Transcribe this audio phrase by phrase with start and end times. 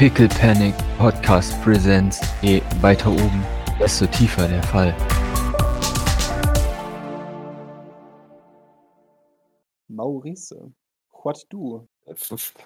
[0.00, 2.22] Pickle Panic Podcast Presents.
[2.40, 3.44] Je weiter oben,
[3.78, 4.96] desto tiefer der Fall.
[9.88, 10.72] Maurice,
[11.22, 11.86] what do?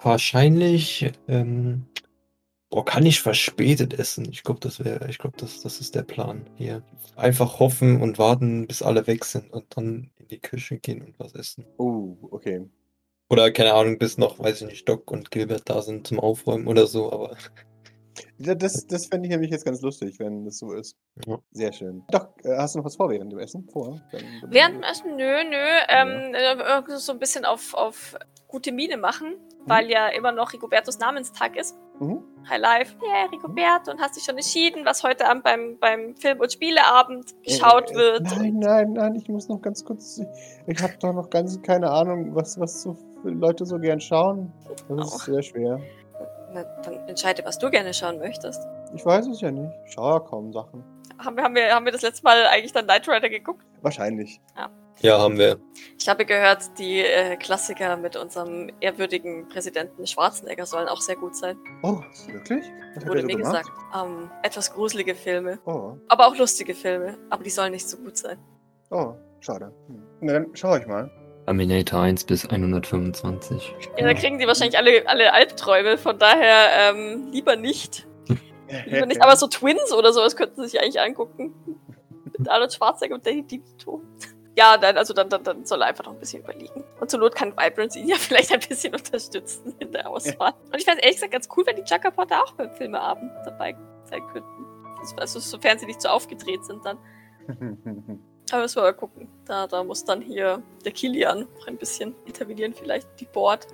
[0.01, 1.85] Wahrscheinlich, ähm,
[2.69, 4.29] boah, kann ich verspätet essen.
[4.31, 6.83] Ich glaube, das wäre, ich glaube, das, das ist der Plan hier.
[7.17, 11.19] Einfach hoffen und warten, bis alle weg sind und dann in die Küche gehen und
[11.19, 11.65] was essen.
[11.77, 12.65] Oh, okay.
[13.29, 16.67] Oder keine Ahnung, bis noch, weiß ich nicht, Doc und Gilbert da sind zum Aufräumen
[16.67, 17.35] oder so, aber
[18.37, 20.95] Ja, Das, das fände ich nämlich jetzt ganz lustig, wenn das so ist.
[21.25, 21.39] Ja.
[21.51, 22.03] Sehr schön.
[22.11, 23.67] Doch, äh, hast du noch was vor während dem Essen?
[23.71, 23.99] Vor?
[24.49, 28.15] Während dem Essen, nö, nö, ähm, äh, so ein bisschen auf, auf
[28.47, 31.75] gute Miene machen, weil ja immer noch Rigobertos Namenstag ist.
[31.99, 32.21] Mhm.
[32.47, 32.95] High Life.
[33.03, 37.33] Yeah, Rigoberto, und hast dich schon entschieden, was heute Abend beim, beim Film- und Spieleabend
[37.43, 38.21] geschaut Äh, wird.
[38.23, 40.21] Nein, nein, nein, ich muss noch ganz kurz.
[40.67, 42.95] Ich, habe doch noch ganz keine Ahnung, was, was so
[43.33, 44.51] Leute so gern schauen.
[44.89, 45.15] Das Auch.
[45.15, 45.79] ist sehr schwer.
[46.53, 48.61] Na, dann entscheide, was du gerne schauen möchtest.
[48.93, 49.71] Ich weiß es ja nicht.
[49.87, 50.83] Ich schaue ja kaum Sachen.
[51.17, 53.65] Haben wir, haben, wir, haben wir das letzte Mal eigentlich dann Knight Rider geguckt?
[53.81, 54.39] Wahrscheinlich.
[54.99, 55.57] ja, haben wir.
[55.99, 61.35] Ich habe gehört, die äh, Klassiker mit unserem ehrwürdigen Präsidenten Schwarzenegger sollen auch sehr gut
[61.35, 61.57] sein.
[61.83, 62.65] Oh, wirklich?
[62.95, 63.63] Was hat Wurde er so mir gemacht?
[63.63, 63.69] gesagt.
[63.95, 65.59] Ähm, etwas gruselige Filme.
[65.65, 67.17] Oh, Aber auch lustige Filme.
[67.29, 68.37] Aber die sollen nicht so gut sein.
[68.91, 69.71] oh, schade.
[69.87, 70.03] Hm.
[70.21, 71.09] Na dann schau ich mal.
[71.45, 73.75] Terminator 1 bis 125.
[73.97, 75.97] Ja, da kriegen die wahrscheinlich alle, alle Albträume.
[75.97, 78.07] Von daher ähm, lieber nicht.
[78.85, 79.21] Lieber nicht.
[79.21, 81.53] Aber so Twins oder sowas könnten sie sich eigentlich angucken.
[82.37, 84.01] Mit Arnold Schwarzenegger und Danny DeVito.
[84.57, 86.83] Ja, dann, also dann, dann, dann soll er einfach noch ein bisschen überlegen.
[86.99, 90.53] Und zur Not kann Vibrance ihn ja vielleicht ein bisschen unterstützen in der Auswahl.
[90.71, 93.75] Und ich fände ehrlich gesagt ganz cool, wenn die Chaka Potter auch beim Filmeabend dabei
[94.05, 94.65] sein könnten.
[94.99, 96.97] Also, Also, sofern sie nicht so aufgedreht sind dann.
[98.51, 99.27] Aber müssen wir mal gucken.
[99.45, 103.67] Da, da muss dann hier der Kilian noch ein bisschen intervenieren, vielleicht die Board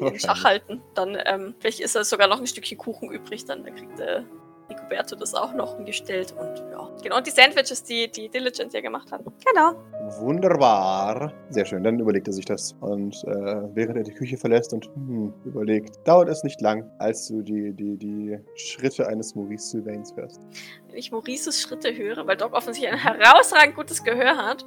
[0.00, 0.82] in Schach halten.
[0.94, 4.24] Dann, ähm, vielleicht ist da sogar noch ein Stückchen Kuchen übrig, dann kriegt der
[4.68, 6.88] Rigoberto das auch noch gestellt und ja.
[7.02, 9.20] Genau, und die Sandwiches, die, die Diligent ja gemacht hat.
[9.44, 9.74] Genau.
[10.20, 11.32] Wunderbar.
[11.50, 12.74] Sehr schön, dann überlegt er sich das.
[12.80, 17.28] Und äh, während er die Küche verlässt und hm, überlegt, dauert es nicht lang, als
[17.28, 20.40] du die, die, die Schritte eines Maurice Sylvains hörst.
[20.88, 24.64] Wenn ich Maurices Schritte höre, weil Doc offensichtlich ein herausragend gutes Gehör hat,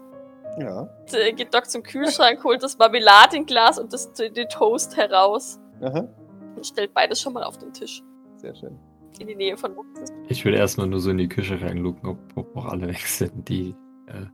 [0.58, 0.90] Ja.
[1.14, 6.08] äh, geht Doc zum Kühlschrank, holt das Marmeladenglas und das, den Toast heraus Aha.
[6.56, 8.02] und stellt beides schon mal auf den Tisch.
[8.38, 8.78] Sehr schön.
[9.20, 10.14] In die Nähe von Maurice.
[10.30, 13.48] Ich würde erstmal nur so in die Küche reingucken, ob, ob auch alle weg sind,
[13.50, 13.76] die.
[14.08, 14.26] Äh,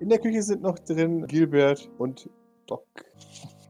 [0.00, 2.28] In der Küche sind noch drin Gilbert und
[2.66, 2.84] Doc.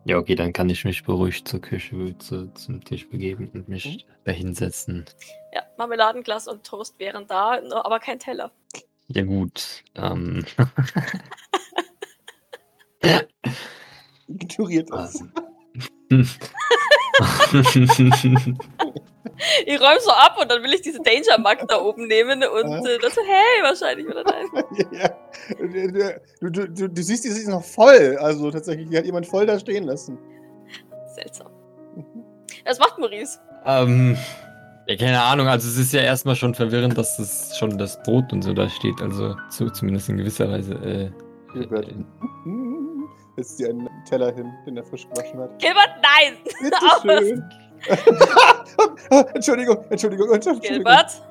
[0.04, 4.06] ja, okay, dann kann ich mich beruhigt zur Küche, zu, zum Tisch begeben und mich
[4.24, 5.04] dahinsetzen.
[5.54, 8.50] Ja, Marmeladenglas und Toast wären da, nur- aber kein Teller.
[9.08, 9.84] Ja, gut.
[9.94, 10.44] Ähm,
[14.28, 15.22] Ignoriert das.
[19.66, 22.70] Ich räume so ab und dann will ich diese Danger Mug da oben nehmen und
[22.70, 22.90] Ja.
[22.90, 24.46] äh, dann so, hey, wahrscheinlich oder nein.
[24.92, 26.10] ja.
[26.40, 28.16] Du, du, du, du siehst, die ist noch voll.
[28.20, 30.18] Also tatsächlich, die hat jemand voll da stehen lassen.
[31.14, 31.48] Seltsam.
[32.64, 33.38] Was macht Maurice?
[33.66, 34.16] ähm,
[34.86, 38.32] ja, keine Ahnung, also es ist ja erstmal schon verwirrend, dass das schon das Brot
[38.32, 40.74] und so da steht, also zu, zumindest in gewisser Weise.
[40.74, 41.10] Äh,
[41.52, 41.88] Gilbert.
[41.88, 41.94] äh,
[42.44, 45.58] Hm, Setzt dir einen Teller hin, den er frisch gewaschen hat.
[45.58, 46.38] Gilbert, nein!
[46.60, 47.44] Bitte schön.
[49.34, 50.68] Entschuldigung, Entschuldigung, Entschuldigung.
[50.76, 51.22] Gilbert?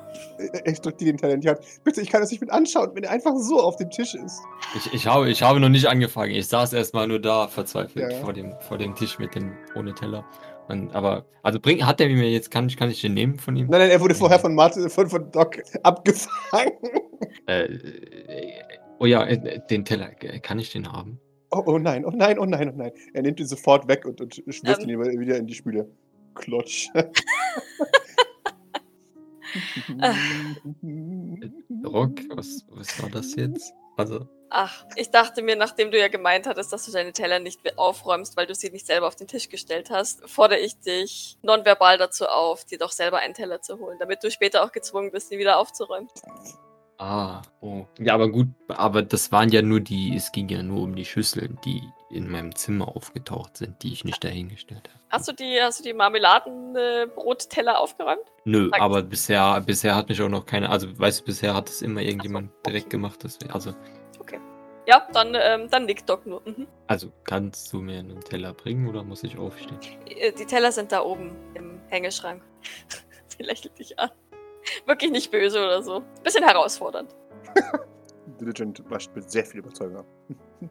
[0.65, 1.59] Ich drück dir den in die Hand.
[1.83, 4.41] Bitte, ich kann das nicht mit anschauen, wenn er einfach so auf dem Tisch ist.
[4.75, 6.31] ich, ich, habe, ich habe noch nicht angefangen.
[6.31, 8.19] Ich saß erstmal nur da, verzweifelt Ja.
[8.19, 10.25] vor, dem, vor dem Tisch mit dem ohne Teller.
[10.67, 13.55] Und, aber, also bring, hat er mir jetzt, kann ich, kann ich den nehmen von
[13.55, 13.67] ihm?
[13.67, 16.73] Nein, nein, er wurde vorher von Martin, von, von Doc abgefangen.
[17.47, 18.53] Äh, äh,
[18.99, 21.19] oh ja, äh, den Teller, äh, kann ich den haben?
[21.51, 22.91] Oh, oh nein, oh nein, oh nein, oh nein.
[23.13, 24.89] Er nimmt ihn sofort weg und, und schmeißt Ähm.
[24.89, 25.87] ihn wieder in die Spüle.
[26.37, 26.89] Klotsch.
[31.85, 33.73] Rock, was, was war das jetzt?
[33.95, 37.77] Also, Ach, ich dachte mir, nachdem du ja gemeint hattest, dass du deine Teller nicht
[37.77, 41.97] aufräumst, weil du sie nicht selber auf den Tisch gestellt hast, fordere ich dich nonverbal
[41.97, 45.31] dazu auf, dir doch selber einen Teller zu holen, damit du später auch gezwungen bist,
[45.31, 46.07] ihn wieder aufzuräumen.
[46.97, 47.85] ah, oh.
[47.99, 51.05] Ja, aber gut, aber das waren ja nur die, es ging ja nur um die
[51.05, 54.99] Schüsseln, die in meinem Zimmer aufgetaucht sind, die ich nicht dahingestellt habe.
[55.09, 58.21] Hast du die, hast du die Marmeladenbrotteller aufgeräumt?
[58.45, 61.69] Nö, Sag- aber bisher, bisher hat mich auch noch keine, also weißt du, bisher hat
[61.69, 63.73] es immer irgendjemand direkt gemacht, deswegen, also,
[64.89, 66.41] Ja, dann, ähm, dann nickt Doc nur.
[66.45, 66.65] Mhm.
[66.87, 69.77] also kannst du mir einen Teller bringen oder muss ich aufstehen?
[70.05, 72.41] Äh, Die Teller sind da oben im Hängeschrank.
[73.27, 74.09] Sie lächelt dich an.
[74.85, 76.03] Wirklich nicht böse oder so.
[76.23, 77.13] Bisschen herausfordernd.
[78.39, 80.05] Diligent wascht mit sehr viel Überzeugung ab.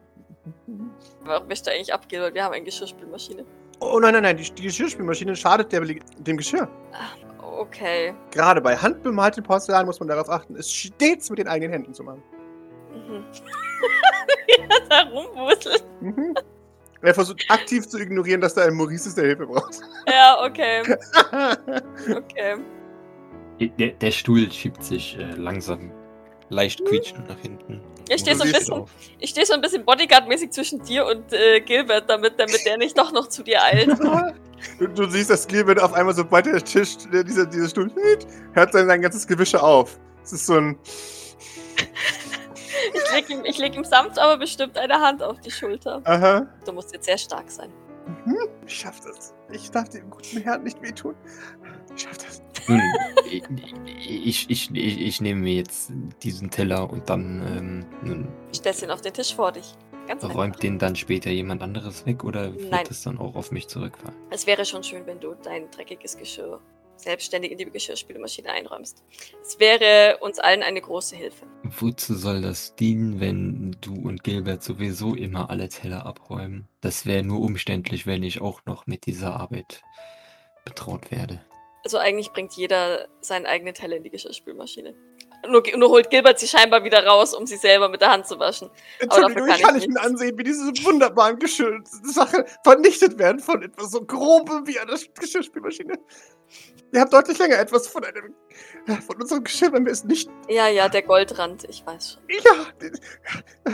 [1.23, 2.21] Warum möchte eigentlich abgehen?
[2.21, 3.45] Weil wir haben eine Geschirrspülmaschine.
[3.79, 6.67] Oh nein, nein, nein, die, die Geschirrspülmaschine schadet der, dem Geschirr.
[7.41, 8.13] Okay.
[8.31, 12.03] Gerade bei handbemaltem Porzellan muss man darauf achten, es stets mit den eigenen Händen zu
[12.03, 12.23] machen.
[12.91, 13.23] Mhm.
[14.47, 15.85] Wie er da rumwuselt.
[16.01, 16.35] Mhm.
[17.01, 19.81] Er versucht aktiv zu ignorieren, dass da ein Maurice ist, der Hilfe braucht.
[20.07, 20.83] Ja, okay.
[22.15, 22.57] Okay.
[23.79, 25.91] Der, der Stuhl schiebt sich äh, langsam
[26.49, 27.81] leicht quietschend nach hinten.
[28.09, 28.85] Ich stehe so ein bisschen,
[29.19, 32.97] ich stehe so ein bisschen Bodyguard-mäßig zwischen dir und äh, Gilbert, damit, damit der nicht
[32.97, 33.89] doch noch zu dir eilt.
[34.79, 38.25] Du, du siehst, dass Gilbert auf einmal, sobald der Tisch, der, dieser, dieser Stuhl hört,
[38.53, 39.99] hört sein, sein ganzes Gewische auf.
[40.23, 40.79] Es ist so ein.
[42.93, 46.01] Ich leg, ihm, ich leg ihm sanft, aber bestimmt eine Hand auf die Schulter.
[46.05, 46.47] Aha.
[46.65, 47.71] Du musst jetzt sehr stark sein.
[48.25, 48.37] Mhm.
[48.65, 49.33] Ich schaff das.
[49.51, 51.15] Ich darf dem guten Herrn nicht wehtun.
[51.95, 52.41] Ich schaff das.
[52.67, 52.81] Nun,
[53.29, 55.91] ich, ich, ich, ich, nehme mir jetzt
[56.23, 59.73] diesen Teller und dann ähm, nun, Stellst ihn auf den Tisch vor dich.
[60.07, 60.37] Ganz einfach.
[60.37, 62.85] räumt den dann später jemand anderes weg oder wird Nein.
[62.87, 64.17] das dann auch auf mich zurückfallen?
[64.29, 66.61] Es wäre schon schön, wenn du dein dreckiges Geschirr
[66.95, 69.03] selbstständig in die Geschirrspülmaschine einräumst.
[69.41, 71.45] Es wäre uns allen eine große Hilfe.
[71.63, 76.67] Wozu soll das dienen, wenn du und Gilbert sowieso immer alle Teller abräumen?
[76.81, 79.81] Das wäre nur umständlich, wenn ich auch noch mit dieser Arbeit
[80.65, 81.41] betraut werde.
[81.87, 84.93] Also eigentlich bringt jeder seinen eigenen Teller in die Geschirrspülmaschine.
[85.47, 88.37] Nur, nur holt Gilbert sie scheinbar wieder raus, um sie selber mit der Hand zu
[88.39, 88.69] waschen.
[88.99, 93.39] Entschuldigung, dafür ich kann kann ich nicht ansehen, wie diese wunderbaren Geschirr Sachen vernichtet werden
[93.39, 95.97] von etwas so grobem wie einer Geschirrspülmaschine.
[96.91, 98.35] Wir haben deutlich länger etwas von einem.
[99.07, 100.29] von unserem Geschirr, wenn wir es nicht.
[100.49, 102.23] Ja, ja, der Goldrand, ich weiß schon.
[102.43, 103.73] Ja!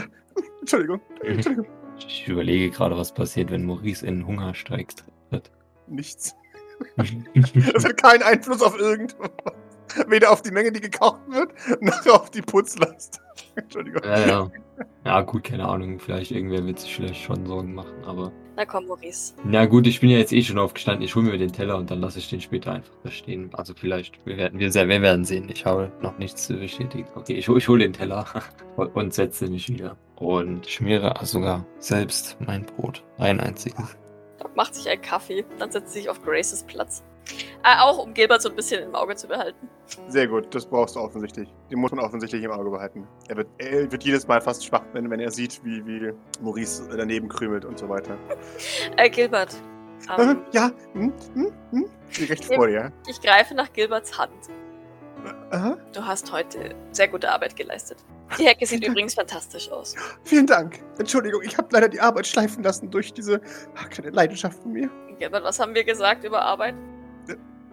[0.60, 1.00] Entschuldigung.
[1.20, 1.66] Entschuldigung.
[1.98, 4.92] Ich überlege gerade, was passiert, wenn Maurice in Hungerstreik
[5.30, 5.50] tritt.
[5.88, 6.36] Nichts.
[6.96, 9.30] Das hat keinen Einfluss auf irgendwas.
[10.08, 13.20] Weder auf die Menge, die gekauft wird, noch auf die Putzlast.
[13.56, 14.02] Entschuldigung.
[14.04, 14.50] ja, ja.
[15.04, 16.00] ja, gut, keine Ahnung.
[16.00, 18.32] Vielleicht irgendwer wird sich vielleicht schon Sorgen machen, aber.
[18.56, 19.34] Na komm, Maurice.
[19.44, 21.02] Na gut, ich bin ja jetzt eh schon aufgestanden.
[21.04, 23.50] Ich hole mir den Teller und dann lasse ich den später einfach da stehen.
[23.52, 25.48] Also vielleicht, wir werden, wir, wir werden sehen.
[25.52, 27.08] Ich habe noch nichts zu bestätigen.
[27.14, 28.24] Okay, ich, hol- ich hole den Teller
[28.76, 29.96] und, und setze mich wieder.
[30.16, 33.04] Und schmiere sogar selbst mein Brot.
[33.18, 33.96] Ein einziges.
[34.44, 37.02] Doc macht sich einen Kaffee, dann setzt sie sich auf Graces Platz.
[37.64, 39.70] Äh, auch um Gilbert so ein bisschen im Auge zu behalten.
[40.08, 41.48] Sehr gut, das brauchst du offensichtlich.
[41.70, 43.08] Den muss man offensichtlich im Auge behalten.
[43.28, 46.12] Er wird, er wird jedes Mal fast schwach, wenn, wenn er sieht, wie, wie
[46.42, 48.18] Maurice daneben krümelt und so weiter.
[48.98, 49.54] Äh, Gilbert.
[50.18, 51.86] Äh, Ähm, ja, hm, hm, hm.
[52.28, 52.92] Recht vor dir.
[53.08, 54.34] ich greife nach Gilberts Hand.
[55.50, 58.04] Aha, Du hast heute sehr gute Arbeit geleistet.
[58.38, 59.94] Die Hecke sieht übrigens fantastisch aus.
[60.24, 60.80] vielen Dank.
[60.98, 63.40] Entschuldigung, ich habe leider die Arbeit schleifen lassen durch diese
[63.74, 66.74] ah, kleine Leidenschaft von mir, Gilbert, was haben wir gesagt über Arbeit?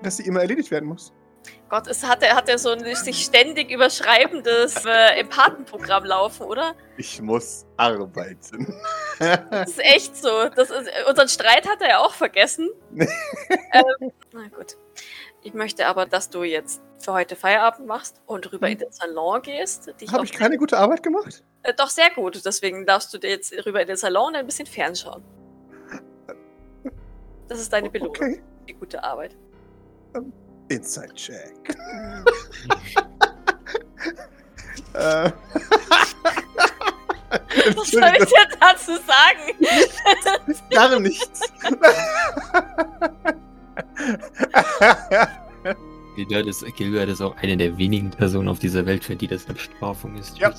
[0.03, 1.13] dass sie immer erledigt werden muss.
[1.69, 6.75] Gott, es hat er, hat er so ein sich ständig überschreibendes äh, Empathenprogramm laufen, oder?
[6.97, 8.73] Ich muss arbeiten.
[9.19, 10.49] Das ist echt so.
[10.55, 12.69] Das ist, unseren Streit hat er ja auch vergessen.
[12.95, 14.77] ähm, na gut.
[15.43, 19.41] Ich möchte aber, dass du jetzt für heute Feierabend machst und rüber in den Salon
[19.41, 19.91] gehst.
[20.11, 21.43] Habe ich keine gute Arbeit gemacht?
[21.63, 22.43] äh, doch sehr gut.
[22.45, 25.23] Deswegen darfst du dir jetzt rüber in den Salon und ein bisschen fernschauen.
[27.47, 29.35] Das ist deine Belohnung Okay, für die gute Arbeit.
[30.69, 31.75] Inside Check.
[34.93, 35.31] äh.
[37.75, 39.57] Was soll ich dir dazu sagen?
[40.69, 41.41] Gar nichts.
[46.15, 49.45] Gilbert ist, Gilbert ist auch eine der wenigen Personen auf dieser Welt, für die das
[49.45, 50.37] eine Bestrafung ist.
[50.37, 50.53] Ja.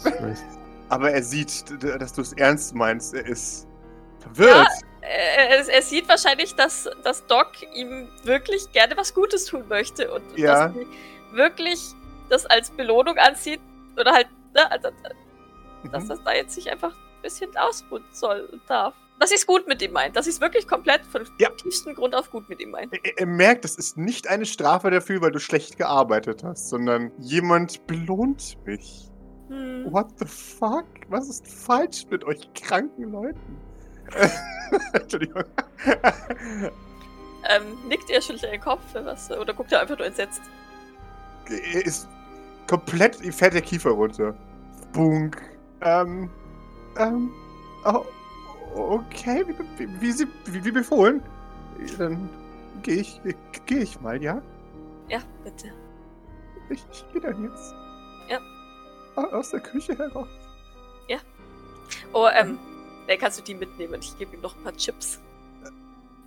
[0.89, 3.15] Aber er sieht, dass du es ernst meinst.
[3.15, 3.67] Er ist
[4.21, 4.69] verwirrt.
[5.03, 10.13] Äh, er, er sieht wahrscheinlich, dass, dass Doc ihm wirklich gerne was Gutes tun möchte
[10.13, 10.69] und Ja.
[10.69, 10.87] dass sie
[11.33, 11.81] wirklich
[12.29, 13.61] das als Belohnung ansieht
[13.99, 14.89] oder halt, ne, also,
[15.91, 16.09] dass Mhm.
[16.09, 18.95] das da jetzt sich einfach ein bisschen ausruhen soll und darf.
[19.19, 21.49] Dass sie es gut mit ihm meint, dass sie es wirklich komplett von Ja.
[21.51, 22.93] tiefstem Grund auf gut mit ihm meint.
[22.93, 27.13] Er, er merkt, das ist nicht eine Strafe dafür, weil du schlecht gearbeitet hast, sondern
[27.19, 29.11] jemand belohnt mich.
[29.49, 29.87] Hm.
[29.93, 30.87] What the fuck?
[31.09, 33.59] Was ist falsch mit euch kranken Leuten?
[34.93, 35.45] Entschuldigung.
[37.49, 39.31] Ähm, nickt er, schüttelt den Kopf was?
[39.31, 40.43] Oder guckt er einfach nur entsetzt?
[41.49, 42.09] er ist
[42.67, 44.35] komplett, ihm fällt der Kiefer runter.
[44.93, 45.43] Bunk.
[45.81, 46.31] Ähm,
[46.99, 47.31] ähm,
[47.85, 48.05] oh,
[48.75, 51.23] okay, wie, wie, wie, sie, wie, wie befohlen.
[51.99, 52.29] Dann
[52.83, 53.21] gehe ich,
[53.67, 54.41] gehe ich mal, ja?
[55.09, 55.73] Ja, bitte.
[56.71, 57.75] Ich, ich gehe dann jetzt.
[58.29, 58.39] Ja.
[59.17, 60.29] Au- Aus der Küche heraus.
[62.15, 62.59] Oh, ähm,
[63.07, 65.21] dann kannst du die mitnehmen und ich gebe ihm noch ein paar Chips.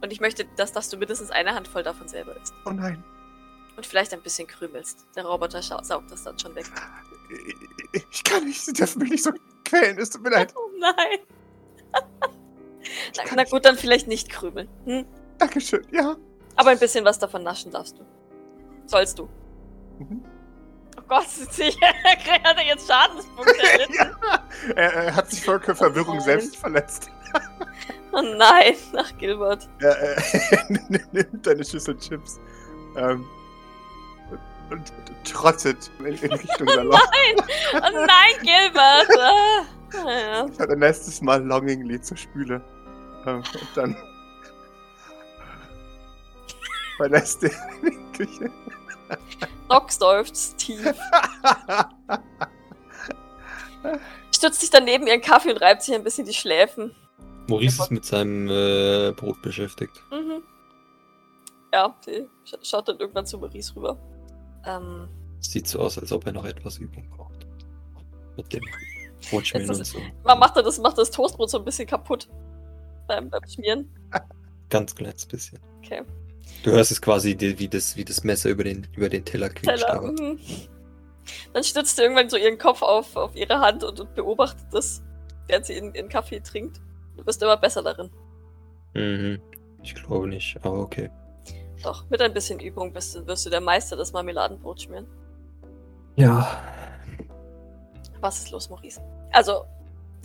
[0.02, 2.54] Und ich möchte, dass, dass du mindestens eine Handvoll davon selber isst.
[2.66, 3.04] Oh nein.
[3.75, 5.06] Und vielleicht ein bisschen krümelst.
[5.16, 6.66] Der Roboter saugt das dann schon weg.
[7.94, 9.32] Ich- Ich kann nicht, sie dürfen mich nicht so
[9.64, 10.54] quälen, es tut mir leid.
[10.56, 11.20] Oh nein.
[13.17, 14.67] Na, kann na gut, dann vielleicht nicht krümeln.
[14.85, 15.05] Hm?
[15.38, 16.15] Dankeschön, ja.
[16.55, 18.03] Aber ein bisschen was davon naschen darfst du.
[18.85, 19.29] Sollst du.
[20.00, 20.24] Mhm.
[20.97, 21.88] Oh Gott, sicher.
[21.88, 23.93] Hat er jetzt Schadenspunkte erlitten?
[23.95, 24.43] ja.
[24.75, 26.25] er, er hat sich vor Verwirrung Nein.
[26.25, 27.09] selbst verletzt.
[28.12, 29.67] Oh nein, nach Gilbert.
[29.81, 30.17] Er, er,
[30.51, 32.39] er nimmt deine Schüssel Chips
[32.95, 33.25] ähm,
[34.69, 34.93] und,
[35.25, 36.97] trottet in, in Richtung Salon.
[37.74, 39.09] Oh nein, Gilbert.
[39.19, 40.47] Ah, ja.
[40.59, 42.62] Hat ein letztes Mal longingly zur Spüle.
[43.25, 43.96] Ähm, und dann
[46.98, 47.51] verlässt er
[47.84, 48.51] die Küche.
[49.70, 50.94] Doc seufzt tief.
[54.34, 56.96] Stützt sich dann neben ihren Kaffee und reibt sich ein bisschen die Schläfen.
[57.48, 60.01] Maurice ist mit seinem äh, Brot beschäftigt.
[60.12, 60.41] Mhm.
[61.74, 63.98] Ja, die sch schaut dann irgendwann zu Maurice rüber.
[64.65, 65.08] Ähm,
[65.39, 67.46] Sieht so aus, als ob er noch etwas Übung braucht.
[68.36, 68.63] Mit dem
[69.29, 70.00] Brotschmieren und so.
[70.24, 72.27] man macht das, macht das Toastbrot so ein bisschen kaputt.
[73.07, 73.89] Beim, beim Schmieren.
[74.69, 75.59] Ganz kleines bisschen.
[75.79, 76.01] Okay.
[76.63, 79.85] Du hörst es quasi, wie das, wie das Messer über den, über den Teller quietscht.
[79.85, 79.93] Teller.
[79.93, 80.39] Aber Mhm.
[81.53, 85.01] Dann stützt sie irgendwann so ihren Kopf auf, auf ihre Hand und, und beobachtet das,
[85.47, 86.79] während sie ihren, Kaffee trinkt.
[87.17, 88.12] Du wirst immer besser darin.
[88.93, 89.41] mhm.
[89.81, 91.09] ich glaube nicht, aber okay.
[91.81, 95.07] Doch, mit ein bisschen Übung bist du, wirst du der Meister des Marmeladenbrot schmieren.
[96.15, 96.62] Ja,
[98.21, 99.01] Was ist los, Maurice?
[99.31, 99.65] Also,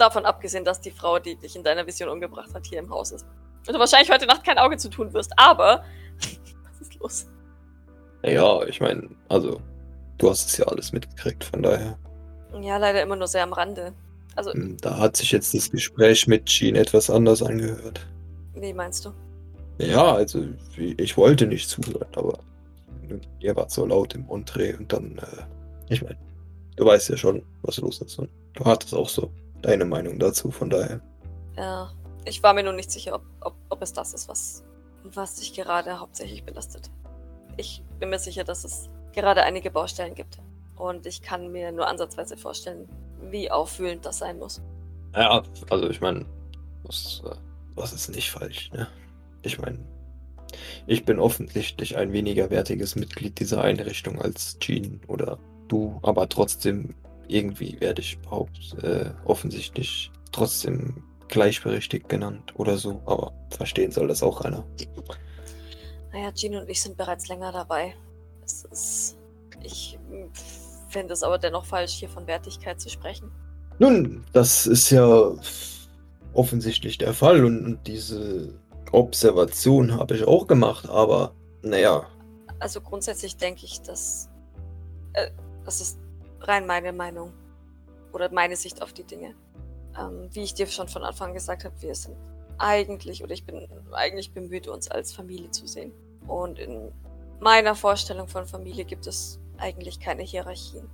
[0.00, 3.12] davon abgesehen, dass die Frau, die dich in deiner Vision umgebracht hat, hier im Haus
[3.12, 3.26] ist.
[3.66, 5.84] Und du wahrscheinlich heute Nacht kein Auge zu tun wirst, aber.
[6.64, 7.26] Was ist los?
[8.24, 9.60] ja, ich meine, also,
[10.18, 11.98] du hast es ja alles mitgekriegt, von daher.
[12.60, 13.92] Ja, leider immer nur sehr am Rande.
[14.36, 18.06] Also, Hm, Da hat sich jetzt das Gespräch mit Jean etwas anders angehört.
[18.54, 19.12] wie meinst du?
[19.78, 20.44] Ja, also
[20.76, 22.38] ich wollte nicht zuhören, aber
[23.40, 25.42] ihr wart so laut im Entree und dann, äh,
[25.88, 26.18] ich meine,
[26.76, 30.50] du weißt ja schon, was los ist und du hattest auch so deine Meinung dazu,
[30.50, 31.00] von daher.
[31.56, 31.92] Ja,
[32.24, 34.64] ich war mir nur nicht sicher, ob, ob, ob es das ist, was,
[35.04, 36.90] was dich gerade hauptsächlich belastet.
[37.56, 40.38] Ich bin mir sicher, dass es gerade einige Baustellen gibt.
[40.76, 42.88] Und ich kann mir nur ansatzweise vorstellen,
[43.30, 44.62] wie aufwühlend das sein muss.
[45.14, 46.24] Ja, also ich meine,
[46.84, 47.34] was, äh,
[47.74, 48.86] was ist nicht falsch, ne?
[49.42, 49.78] Ich meine,
[50.86, 55.38] ich bin offensichtlich ein weniger wertiges Mitglied dieser Einrichtung als Jean oder
[55.68, 56.94] du, aber trotzdem
[57.32, 64.22] irgendwie werde ich überhaupt äh, offensichtlich trotzdem gleichberechtigt genannt oder so, aber verstehen soll das
[64.22, 64.64] auch einer.
[66.12, 67.94] Naja, Jean und ich sind bereits länger dabei.
[68.44, 69.16] Es ist.
[69.62, 69.98] Ich
[70.88, 73.30] finde es aber dennoch falsch, hier von Wertigkeit zu sprechen.
[73.78, 75.32] Nun, das ist ja
[76.32, 78.54] offensichtlich der Fall und, und diese
[78.92, 82.06] Observation habe ich auch gemacht, aber naja,
[82.58, 84.28] Also grundsätzlich denke ich, dass.
[85.12, 85.30] Äh,
[85.64, 85.98] das ist
[86.40, 87.32] rein meine Meinung.
[88.12, 89.34] Oder meine Sicht auf die Dinge.
[89.98, 92.16] Ähm, wie ich dir schon von Anfang gesagt habe, wir sind
[92.58, 95.92] eigentlich, oder ich bin eigentlich bemüht, uns als Familie zu sehen.
[96.26, 96.92] Und in
[97.40, 100.88] meiner Vorstellung von Familie gibt es eigentlich keine Hierarchien.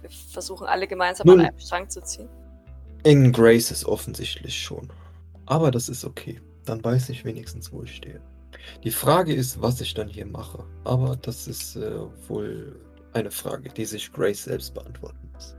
[0.00, 2.28] Wir versuchen alle gemeinsam Nun- an einem Strang zu ziehen.
[3.02, 4.90] In Grace ist offensichtlich schon.
[5.46, 6.40] Aber das ist okay.
[6.64, 8.20] Dann weiß ich wenigstens, wo ich stehe.
[8.84, 10.64] Die Frage ist, was ich dann hier mache.
[10.84, 12.78] Aber das ist äh, wohl
[13.12, 15.54] eine Frage, die sich Grace selbst beantworten muss.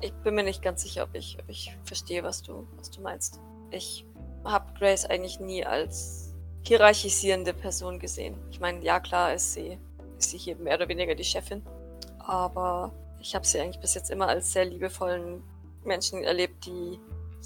[0.00, 3.00] Ich bin mir nicht ganz sicher, ob ich, ob ich verstehe, was du, was du
[3.00, 3.40] meinst.
[3.70, 4.06] Ich
[4.44, 8.36] habe Grace eigentlich nie als hierarchisierende Person gesehen.
[8.50, 9.78] Ich meine, ja klar ist sie,
[10.18, 11.62] ist sie hier mehr oder weniger die Chefin.
[12.18, 15.42] Aber ich habe sie eigentlich bis jetzt immer als sehr liebevollen
[15.84, 16.98] Menschen erlebt, die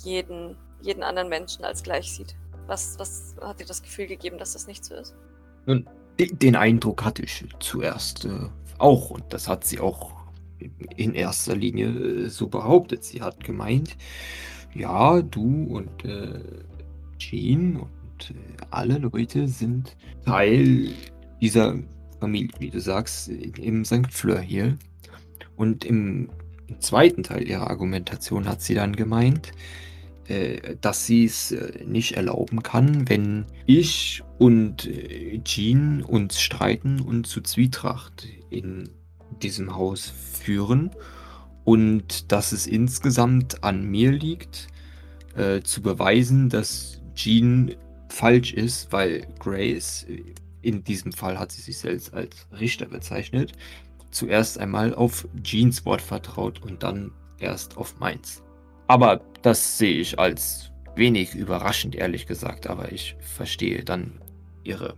[0.02, 2.34] jeden, jeden anderen Menschen als gleich sieht.
[2.66, 5.14] Was, was hat dir das Gefühl gegeben, dass das nicht so ist?
[5.66, 5.88] Nun,
[6.18, 10.12] de- den Eindruck hatte ich zuerst äh, auch und das hat sie auch
[10.96, 13.04] in erster Linie äh, so behauptet.
[13.04, 13.96] Sie hat gemeint,
[14.74, 16.40] ja, du und äh,
[17.18, 18.34] Jean und äh,
[18.70, 20.90] alle Leute sind Teil
[21.40, 21.76] dieser
[22.20, 24.12] Familie, wie du sagst, im St.
[24.12, 24.78] Fleur hier.
[25.56, 26.30] Und im,
[26.68, 29.52] im zweiten Teil ihrer Argumentation hat sie dann gemeint,
[30.80, 37.26] dass sie es äh, nicht erlauben kann, wenn ich und äh, Jean uns streiten und
[37.26, 38.88] zu Zwietracht in
[39.42, 40.90] diesem Haus führen
[41.64, 44.68] und dass es insgesamt an mir liegt,
[45.34, 47.74] äh, zu beweisen, dass Jean
[48.08, 50.22] falsch ist, weil Grace, äh,
[50.60, 53.52] in diesem Fall hat sie sich selbst als Richter bezeichnet,
[54.10, 58.42] zuerst einmal auf Jeans Wort vertraut und dann erst auf meins.
[58.86, 64.20] Aber das sehe ich als wenig überraschend, ehrlich gesagt, aber ich verstehe dann
[64.62, 64.96] ihre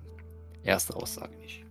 [0.63, 1.65] erste Aussage nicht.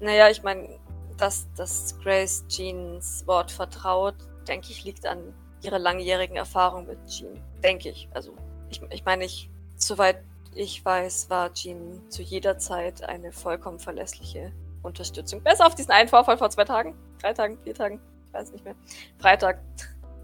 [0.00, 0.68] Naja, ich meine,
[1.16, 4.14] dass, dass Grace Jeans Wort vertraut,
[4.48, 7.40] denke ich, liegt an ihrer langjährigen Erfahrung mit Jean.
[7.62, 8.08] Denke ich.
[8.12, 8.34] Also,
[8.68, 10.22] ich, ich meine, ich, soweit
[10.54, 15.42] ich weiß, war Jean zu jeder Zeit eine vollkommen verlässliche Unterstützung.
[15.42, 18.64] Besser auf diesen einen Vorfall vor zwei Tagen, drei Tagen, vier Tagen, ich weiß nicht
[18.64, 18.74] mehr.
[19.18, 19.60] Freitag.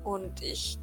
[0.04, 0.78] Und ich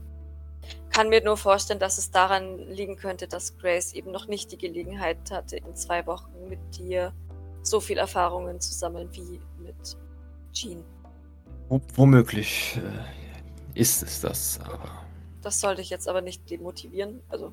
[0.96, 4.58] kann mir nur vorstellen, dass es daran liegen könnte, dass Grace eben noch nicht die
[4.58, 7.12] Gelegenheit hatte, in zwei Wochen mit dir
[7.64, 9.98] so viel Erfahrungen zu sammeln wie mit
[10.54, 10.86] Jean.
[11.68, 14.90] W womöglich äh, ist es das, aber.
[15.42, 17.22] Das sollte ich jetzt aber nicht demotivieren.
[17.28, 17.52] Also,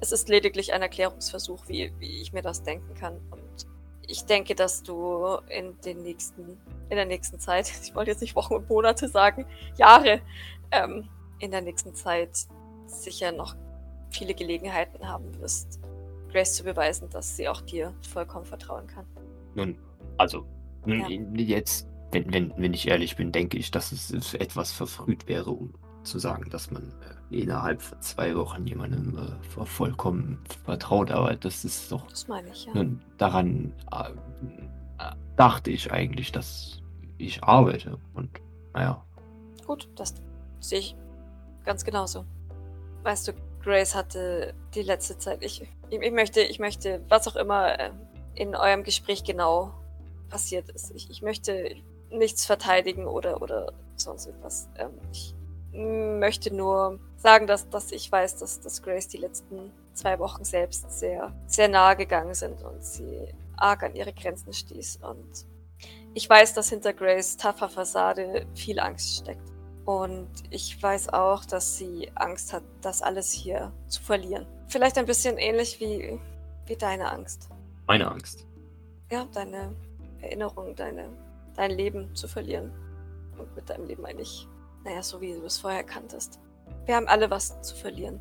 [0.00, 3.14] es ist lediglich ein Erklärungsversuch, wie, wie ich mir das denken kann.
[3.30, 3.66] Und
[4.08, 6.58] ich denke, dass du in den nächsten,
[6.88, 9.46] in der nächsten Zeit, ich wollte jetzt nicht Wochen und Monate sagen,
[9.76, 10.20] Jahre,
[10.72, 11.08] ähm,
[11.38, 12.48] in der nächsten Zeit
[12.92, 13.56] sicher noch
[14.10, 15.80] viele Gelegenheiten haben wirst,
[16.30, 19.06] Grace zu beweisen, dass sie auch dir vollkommen vertrauen kann.
[19.54, 19.76] Nun,
[20.18, 20.44] also,
[20.86, 21.44] nun, Ja.
[21.44, 25.72] jetzt, wenn, wenn, wenn ich ehrlich bin, denke ich, dass es etwas verfrüht wäre, um
[26.04, 26.82] zu sagen, dass man
[27.30, 29.20] äh, innerhalb von zwei Wochen jemandem äh,
[29.56, 31.10] vo- vollkommen vertraut.
[31.10, 32.74] Aber das ist doch Das meine ich, ja.
[32.74, 34.10] nun, daran äh,
[35.36, 36.82] dachte ich eigentlich, dass
[37.18, 37.98] ich arbeite.
[38.14, 38.30] Und
[38.74, 39.02] naja,
[39.66, 40.14] Gut, das
[40.60, 40.96] sehe ich
[41.64, 42.24] ganz genauso.
[43.02, 43.32] Weißt du,
[43.62, 47.90] Grace hatte die letzte Zeit, ich, ich, ich möchte, ich möchte, was auch immer äh,
[48.34, 49.72] in eurem Gespräch genau
[50.28, 50.90] passiert ist.
[50.94, 51.76] Ich, ich möchte
[52.10, 54.68] nichts verteidigen oder, oder sonst irgendwas.
[54.76, 55.34] Ähm, ich
[55.72, 60.90] möchte nur sagen, dass, dass ich weiß, dass, dass Grace die letzten zwei Wochen selbst
[60.90, 65.00] sehr, sehr nahe gegangen sind und sie arg an ihre Grenzen stieß.
[65.02, 65.46] Und
[66.14, 69.51] ich weiß, dass hinter Grace taffer Fassade viel Angst steckt.
[69.84, 74.46] Und ich weiß auch, dass sie Angst hat, das alles hier zu verlieren.
[74.68, 76.20] Vielleicht ein bisschen ähnlich wie,
[76.66, 77.48] wie deine Angst.
[77.86, 78.46] meine Angst.
[79.10, 79.74] Ja, deine
[80.20, 81.08] Erinnerung, deine,
[81.54, 82.72] dein Leben zu verlieren.
[83.38, 84.46] Und mit deinem Leben eigentlich,
[84.84, 86.38] naja, so wie du es vorher kanntest.
[86.86, 88.20] Wir haben alle was zu verlieren,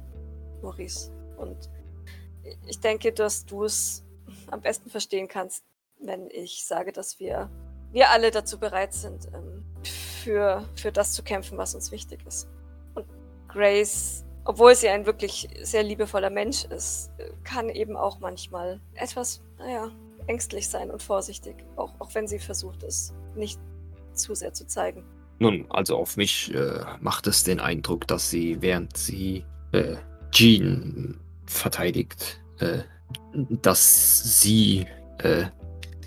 [0.62, 1.12] Maurice.
[1.38, 1.70] Und
[2.66, 4.04] ich denke, dass du es
[4.50, 5.64] am besten verstehen kannst,
[6.00, 7.50] wenn ich sage, dass wir,
[7.92, 9.64] wir alle dazu bereit sind, ähm,
[10.24, 12.48] für, für das zu kämpfen, was uns wichtig ist.
[12.96, 13.06] Und
[13.48, 17.12] Grace, obwohl sie ein wirklich sehr liebevoller Mensch ist,
[17.44, 19.92] kann eben auch manchmal etwas, naja,
[20.28, 23.60] ängstlich sein und vorsichtig, auch, auch wenn sie versucht, es nicht
[24.14, 25.04] zu sehr zu zeigen.
[25.40, 29.96] Nun, also auf mich äh, macht es den Eindruck, dass sie, während sie äh,
[30.32, 32.80] Jean verteidigt, äh,
[33.34, 34.86] dass sie
[35.18, 35.46] äh,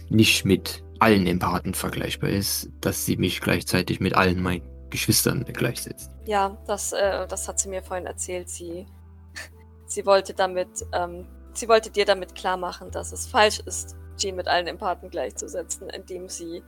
[0.09, 6.11] nicht mit allen Empathen vergleichbar ist, dass sie mich gleichzeitig mit allen meinen Geschwistern gleichsetzt.
[6.25, 8.49] Ja, das, äh, das hat sie mir vorhin erzählt.
[8.49, 8.87] Sie,
[9.87, 14.37] sie wollte damit, ähm, sie wollte dir damit klar machen, dass es falsch ist, Jean
[14.37, 16.63] mit allen Empathen gleichzusetzen, indem sie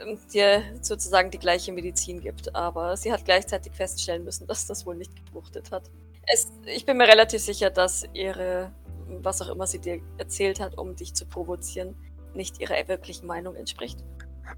[0.00, 2.54] ähm, dir sozusagen die gleiche Medizin gibt.
[2.54, 5.90] Aber sie hat gleichzeitig feststellen müssen, dass das wohl nicht gefruchtet hat.
[6.32, 8.72] Es, ich bin mir relativ sicher, dass ihre,
[9.20, 11.94] was auch immer sie dir erzählt hat, um dich zu provozieren,
[12.34, 13.98] nicht ihrer wirklichen Meinung entspricht.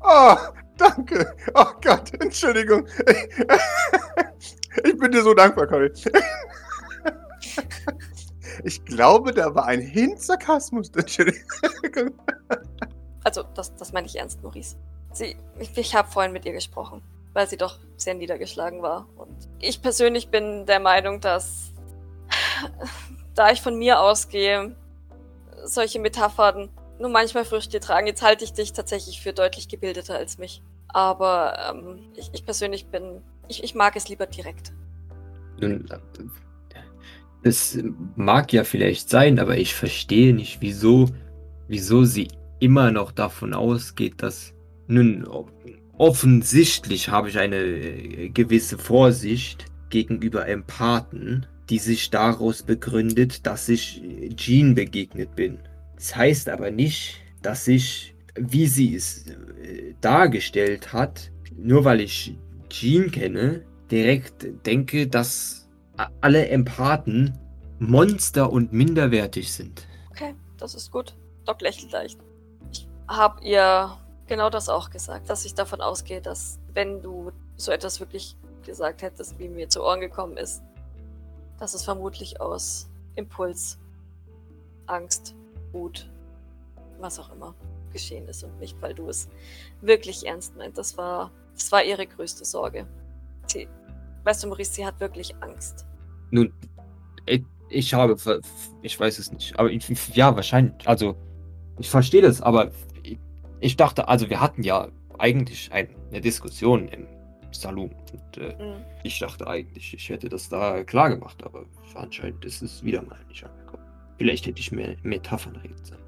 [0.00, 0.36] Oh,
[0.76, 1.34] danke.
[1.54, 2.86] Oh Gott, Entschuldigung.
[4.84, 5.90] Ich bin dir so dankbar, Conny.
[8.64, 10.90] Ich glaube, da war ein Hint Sarkasmus.
[10.90, 12.12] Entschuldigung.
[13.24, 14.76] Also, das, das meine ich ernst, Maurice.
[15.12, 19.06] Sie, ich, ich habe vorhin mit ihr gesprochen, weil sie doch sehr niedergeschlagen war.
[19.16, 21.72] Und ich persönlich bin der Meinung, dass,
[23.34, 24.74] da ich von mir ausgehe,
[25.64, 26.70] solche Metaphern
[27.02, 28.06] nur manchmal Früchte tragen.
[28.06, 30.62] Jetzt halte ich dich tatsächlich für deutlich gebildeter als mich.
[30.88, 34.72] Aber ähm, ich, ich persönlich bin, ich, ich mag es lieber direkt.
[35.60, 35.86] Nun,
[37.42, 37.78] das
[38.16, 41.08] mag ja vielleicht sein, aber ich verstehe nicht, wieso,
[41.68, 42.28] wieso sie
[42.60, 44.54] immer noch davon ausgeht, dass
[44.86, 45.26] nun
[45.98, 54.02] offensichtlich habe ich eine äh, gewisse Vorsicht gegenüber Empathen, die sich daraus begründet, dass ich
[54.04, 55.58] äh, Jean begegnet bin.
[55.96, 62.36] Das heißt aber nicht, dass ich, wie sie es äh, dargestellt hat, nur weil ich
[62.68, 65.68] Jean kenne, direkt denke, dass
[66.20, 67.38] alle Empathen
[67.78, 69.86] Monster und minderwertig sind.
[70.10, 71.14] Okay, das ist gut.
[71.44, 72.18] Doc lächelt leicht.
[72.70, 77.72] Ich habe ihr genau das auch gesagt, dass ich davon ausgehe, dass wenn du so
[77.72, 80.62] etwas wirklich gesagt hättest, wie mir zu Ohren gekommen ist,
[81.58, 83.78] dass es vermutlich aus Impuls,
[84.86, 85.34] Angst,
[85.72, 86.10] Wut,
[87.00, 87.54] was auch immer
[87.92, 89.28] geschehen ist und nicht, weil du es
[89.80, 90.78] wirklich ernst meint.
[90.78, 92.86] Das war, das war ihre größte Sorge.
[93.46, 93.68] Sie,
[94.24, 95.86] weißt du, Maurice, sie hat wirklich Angst.
[96.30, 96.52] Nun,
[97.26, 98.16] ich, ich habe,
[98.82, 101.16] ich weiß es nicht, aber ich, ja, wahrscheinlich, also,
[101.78, 102.70] ich verstehe das, aber
[103.02, 103.18] ich,
[103.60, 107.06] ich dachte, also, wir hatten ja eigentlich ein, eine Diskussion im
[107.50, 108.84] Salon und äh, Mhm.
[109.04, 113.18] ich dachte eigentlich, ich hätte das da klar gemacht, aber anscheinend ist es wieder mal
[113.28, 113.81] nicht angekommen.
[114.22, 116.00] Vielleicht hätte ich mehr Metaphern reden sollen.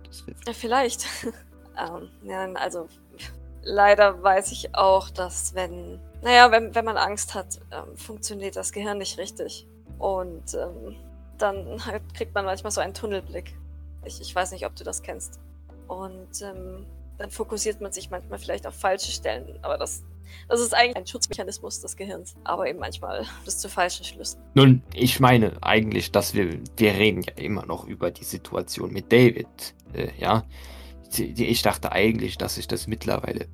[0.46, 1.06] Ja, vielleicht.
[1.76, 2.86] Ähm, ja, also
[3.64, 8.70] leider weiß ich auch, dass wenn, naja, wenn, wenn man Angst hat, ähm, funktioniert das
[8.70, 9.66] Gehirn nicht richtig.
[9.98, 10.94] Und ähm,
[11.36, 13.56] dann halt kriegt man manchmal so einen Tunnelblick.
[14.04, 15.40] Ich, ich weiß nicht, ob du das kennst.
[15.88, 16.86] Und ähm,
[17.18, 19.58] dann fokussiert man sich manchmal vielleicht auf falsche Stellen.
[19.62, 20.04] Aber das,
[20.48, 22.34] das ist eigentlich ein Schutzmechanismus des Gehirns.
[22.44, 24.40] Aber eben manchmal bis zu falschen Schlüssen.
[24.54, 29.12] Nun, ich meine eigentlich, dass wir, wir reden ja immer noch über die Situation mit
[29.12, 29.74] David.
[29.92, 30.44] Äh, ja,
[31.16, 33.46] ich dachte eigentlich, dass ich das mittlerweile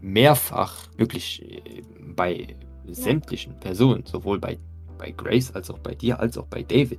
[0.00, 4.58] mehrfach wirklich äh, bei sämtlichen Personen, sowohl bei,
[4.98, 6.98] bei Grace als auch bei dir, als auch bei David,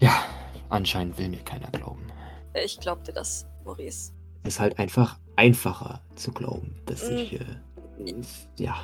[0.00, 0.24] ja,
[0.68, 2.06] anscheinend will mir keiner glauben.
[2.54, 4.12] Ich glaubte das, Maurice.
[4.42, 7.14] Es ist halt einfach einfacher zu glauben, dass mm.
[7.14, 7.44] ich, äh,
[8.56, 8.76] ja.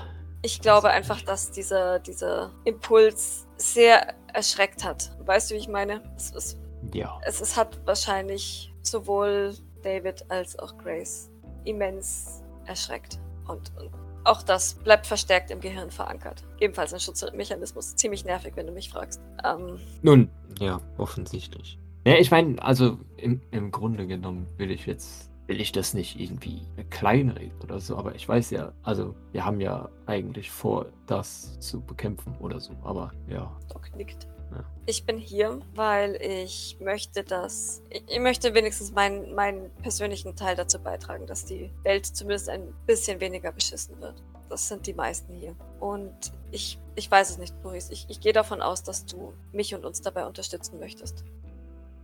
[0.43, 5.17] Ich glaube einfach, dass dieser, dieser Impuls sehr erschreckt hat.
[5.27, 6.03] Weißt du, wie ich meine?
[6.17, 6.57] Es, es,
[6.95, 7.21] ja.
[7.25, 11.31] Es, es hat wahrscheinlich sowohl David als auch Grace
[11.65, 13.19] immens erschreckt.
[13.47, 13.91] Und, und
[14.25, 16.45] auch das bleibt verstärkt im Gehirn verankert.
[16.61, 17.97] Ebenfalls ein Schutzmechanismus.
[17.97, 19.21] Ziemlich nervig, wenn du mich fragst.
[19.45, 21.79] Ähm, Nun, ja, offensichtlich.
[22.07, 26.21] Ja, ich meine, also im, im Grunde genommen will ich jetzt, will ich das nicht
[26.21, 31.59] irgendwie kleinreden oder so, aber ich weiß ja, also wir haben ja eigentlich vor, das
[31.59, 33.51] zu bekämpfen oder so, aber ja.
[33.73, 34.29] Doc nickt.
[34.53, 34.65] Ja.
[34.85, 37.83] Ich bin hier, weil ich möchte, dass.
[37.91, 43.19] Ich möchte wenigstens meinen, meinen persönlichen Teil dazu beitragen, dass die Welt zumindest ein bisschen
[43.21, 44.23] weniger beschissen wird.
[44.51, 45.55] Das sind die meisten hier.
[45.81, 46.13] Und
[46.51, 47.93] ich, ich weiß es nicht, Maurice.
[47.93, 51.25] Ich, ich gehe davon aus, dass du mich und uns dabei unterstützen möchtest.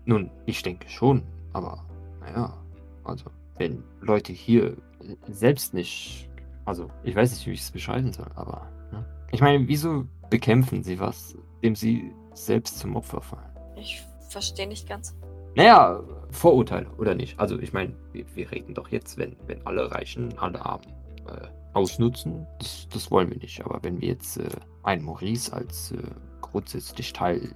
[0.07, 1.23] Nun, ich denke schon,
[1.55, 1.85] aber
[2.21, 2.64] naja,
[3.05, 4.77] also wenn Leute hier
[5.29, 6.29] selbst nicht,
[6.65, 9.05] also ich weiß nicht, wie ich es beschreiben soll, aber ne?
[9.31, 13.51] ich meine, wieso bekämpfen sie was, dem sie selbst zum Opfer fallen.
[13.77, 15.15] Ich verstehe nicht ganz.
[15.57, 17.39] Naja, Vorurteile, oder nicht?
[17.39, 20.93] Also ich meine, wir, wir, reden doch jetzt, wenn, wenn alle Reichen alle Armen
[21.29, 23.65] äh, ausnutzen, das, das, wollen wir nicht.
[23.65, 24.49] Aber wenn wir jetzt äh,
[24.83, 25.99] einen Maurice als äh,
[26.41, 27.55] grundsätzlich Teil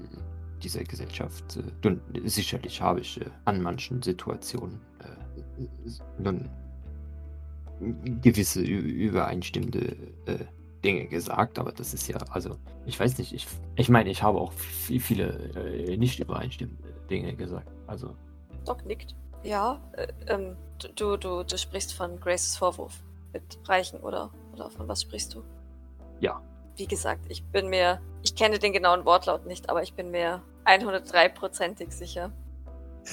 [0.62, 4.87] dieser Gesellschaft, äh, sicherlich habe ich äh, an manchen Situationen äh,
[6.18, 6.48] nun
[8.22, 9.96] gewisse übereinstimmende
[10.84, 14.38] Dinge gesagt, aber das ist ja, also, ich weiß nicht, ich, ich meine, ich habe
[14.40, 17.68] auch viel, viele äh, nicht übereinstimmende Dinge gesagt.
[17.86, 18.14] Also.
[18.64, 19.14] Doc nickt.
[19.42, 20.56] Ja, äh, ähm,
[20.96, 24.30] du, du, du sprichst von Graces Vorwurf mit Reichen, oder?
[24.54, 25.42] Oder von was sprichst du?
[26.20, 26.40] Ja.
[26.76, 30.42] Wie gesagt, ich bin mir, ich kenne den genauen Wortlaut nicht, aber ich bin mir
[30.64, 32.32] 103%ig sicher,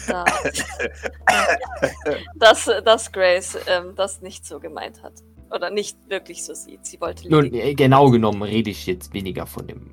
[0.07, 0.25] da,
[2.35, 5.13] dass, dass Grace ähm, das nicht so gemeint hat
[5.51, 6.85] oder nicht wirklich so sieht.
[6.85, 7.29] Sie wollte.
[7.29, 9.91] Nun, äh, genau genommen rede ich jetzt weniger von dem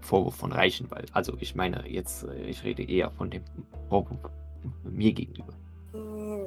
[0.00, 3.42] Vorwurf von Reichen, weil, also ich meine jetzt, äh, ich rede eher von dem
[3.88, 4.18] Vorwurf
[4.84, 5.52] mir gegenüber.
[5.92, 6.40] Hm,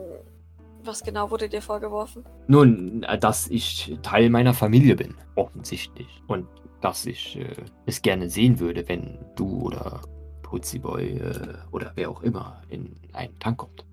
[0.83, 2.23] was genau wurde dir vorgeworfen?
[2.47, 6.07] Nun, äh, dass ich Teil meiner Familie bin, offensichtlich.
[6.27, 6.47] Und
[6.81, 10.01] dass ich äh, es gerne sehen würde, wenn du oder
[10.47, 13.85] Putziboy äh, oder wer auch immer in einen Tank kommt.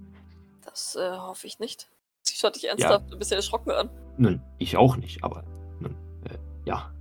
[0.65, 1.89] Das äh, hoffe ich nicht.
[2.23, 3.17] Sie schaut dich ernsthaft ja.
[3.17, 3.91] ein bisschen erschrocken an.
[4.17, 5.43] Nun, ich auch nicht, aber
[5.81, 6.93] nun, äh, ja.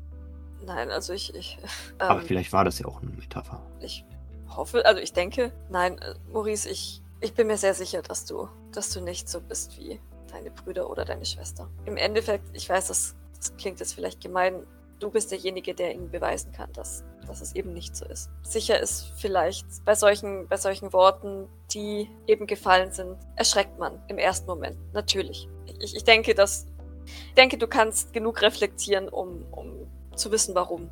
[0.66, 1.36] Nein, also ich.
[1.36, 1.60] ich
[2.00, 3.62] ähm, aber vielleicht war das ja auch eine Metapher.
[3.80, 4.04] Ich
[4.50, 8.50] hoffe, also ich denke, nein, äh, Maurice, ich, ich bin mir sehr sicher, dass du,
[8.72, 10.00] dass du nicht so bist wie
[10.32, 11.70] deine Brüder oder deine Schwester.
[11.86, 14.66] Im Endeffekt, ich weiß, das, das klingt jetzt vielleicht gemein,
[15.00, 18.30] du bist derjenige, der ihnen beweisen kann, dass, dass es eben nicht so ist.
[18.44, 24.18] Sicher ist vielleicht bei solchen, bei solchen Worten, die eben gefallen sind, erschreckt man im
[24.18, 24.78] ersten Moment.
[24.94, 25.48] Natürlich.
[25.80, 26.68] Ich, ich denke, dass,
[27.06, 30.90] ich denke, du kannst genug reflektieren, um, um zu wissen, warum.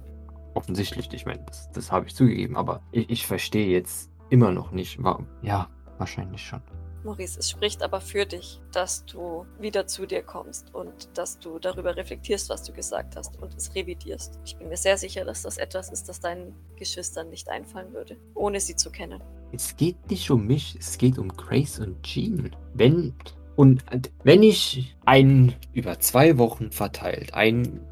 [0.53, 4.71] Offensichtlich, ich meine, das, das habe ich zugegeben, aber ich, ich verstehe jetzt immer noch
[4.71, 5.27] nicht, warum.
[5.41, 6.61] Ja, wahrscheinlich schon.
[7.03, 11.57] Maurice, es spricht aber für dich, dass du wieder zu dir kommst und dass du
[11.57, 14.39] darüber reflektierst, was du gesagt hast und es revidierst.
[14.45, 18.17] Ich bin mir sehr sicher, dass das etwas ist, das deinen Geschwistern nicht einfallen würde,
[18.35, 19.21] ohne sie zu kennen.
[19.51, 22.55] Es geht nicht um mich, es geht um Grace und Jean.
[22.73, 23.13] Wenn
[23.55, 23.83] und
[24.23, 27.85] wenn ich ein über zwei Wochen verteilt ein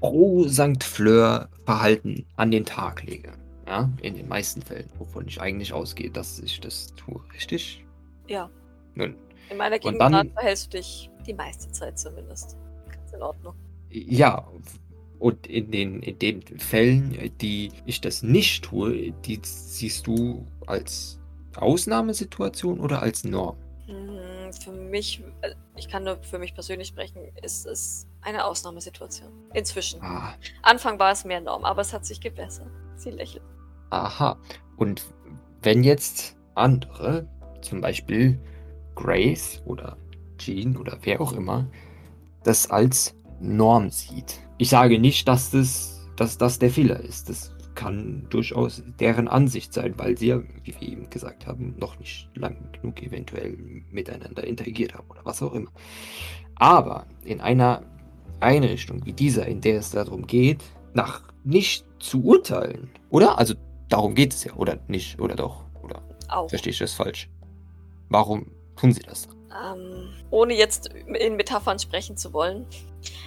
[0.00, 0.82] pro St.
[0.82, 3.32] Fleur Verhalten an den Tag lege,
[3.66, 7.85] ja, in den meisten Fällen, wovon ich eigentlich ausgehe, dass ich das tue, richtig?
[8.28, 8.50] Ja.
[8.94, 9.16] Nun.
[9.50, 12.56] In meiner Gegenwart dann, verhältst du dich die meiste Zeit zumindest.
[12.90, 13.54] Ganz in Ordnung.
[13.90, 14.48] Ja,
[15.18, 21.20] und in den, in den Fällen, die ich das nicht tue, die siehst du als
[21.56, 23.56] Ausnahmesituation oder als Norm?
[23.86, 29.30] Hm, für mich, äh, ich kann nur für mich persönlich sprechen, ist es eine Ausnahmesituation.
[29.54, 30.02] Inzwischen.
[30.02, 30.34] Ah.
[30.62, 32.68] Anfang war es mehr Norm, aber es hat sich gebessert.
[32.96, 33.44] Sie lächelt.
[33.90, 34.38] Aha.
[34.76, 35.04] Und
[35.62, 37.28] wenn jetzt andere
[37.66, 38.38] zum Beispiel
[38.94, 39.96] Grace oder
[40.38, 41.68] Jean oder wer auch immer
[42.42, 44.40] das als Norm sieht.
[44.58, 47.28] Ich sage nicht, dass das, dass das der Fehler ist.
[47.28, 51.98] Das kann durchaus deren Ansicht sein, weil sie ja, wie wir eben gesagt haben, noch
[51.98, 53.56] nicht lang genug eventuell
[53.90, 55.70] miteinander interagiert haben oder was auch immer.
[56.54, 57.82] Aber in einer
[58.40, 63.38] Einrichtung wie dieser, in der es darum geht, nach nicht zu urteilen, oder?
[63.38, 63.54] Also
[63.88, 66.48] darum geht es ja, oder nicht, oder doch, oder Auch.
[66.48, 67.28] verstehe ich das falsch?
[68.08, 69.28] Warum tun sie das?
[69.50, 72.66] Ähm, ohne jetzt in Metaphern sprechen zu wollen.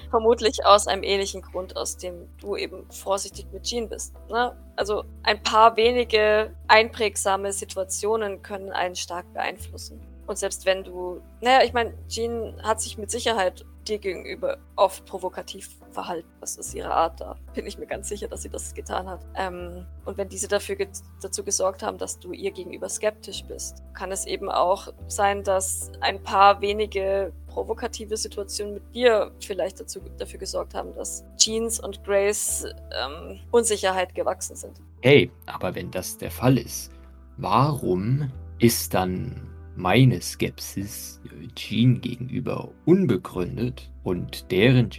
[0.10, 4.14] Vermutlich aus einem ähnlichen Grund, aus dem du eben vorsichtig mit Jean bist.
[4.30, 4.56] Ne?
[4.76, 10.02] Also ein paar wenige einprägsame Situationen können einen stark beeinflussen.
[10.28, 15.06] Und selbst wenn du, naja, ich meine, Jean hat sich mit Sicherheit dir gegenüber oft
[15.06, 16.30] provokativ verhalten.
[16.40, 19.26] Das ist ihre Art, da bin ich mir ganz sicher, dass sie das getan hat.
[19.36, 20.88] Ähm, und wenn diese dafür ge
[21.22, 25.92] dazu gesorgt haben, dass du ihr gegenüber skeptisch bist, kann es eben auch sein, dass
[26.02, 32.04] ein paar wenige provokative Situationen mit dir vielleicht dazu, dafür gesorgt haben, dass Jeans und
[32.04, 34.80] Grace ähm, Unsicherheit gewachsen sind.
[35.02, 36.92] Hey, aber wenn das der Fall ist,
[37.38, 44.90] warum ist dann meine Skepsis äh, Jean gegenüber unbegründet und deren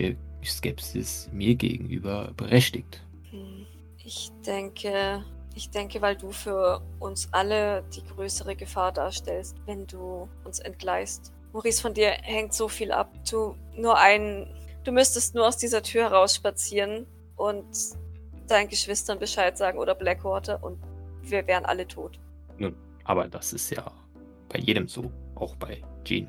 [0.44, 3.02] Skepsis mir gegenüber berechtigt?
[3.98, 5.24] Ich denke,
[5.54, 11.32] ich denke, weil du für uns alle die größere Gefahr darstellst, wenn du uns entgleist.
[11.52, 13.12] Maurice, von dir hängt so viel ab.
[13.28, 14.52] Du nur ein,
[14.84, 17.66] du müsstest nur aus dieser Tür rausspazieren und
[18.46, 20.78] deinen Geschwistern Bescheid sagen oder Blackwater und
[21.22, 22.18] wir wären alle tot.
[22.58, 22.74] Nun,
[23.04, 23.90] aber das ist ja
[24.48, 26.28] bei jedem so, auch bei Jean.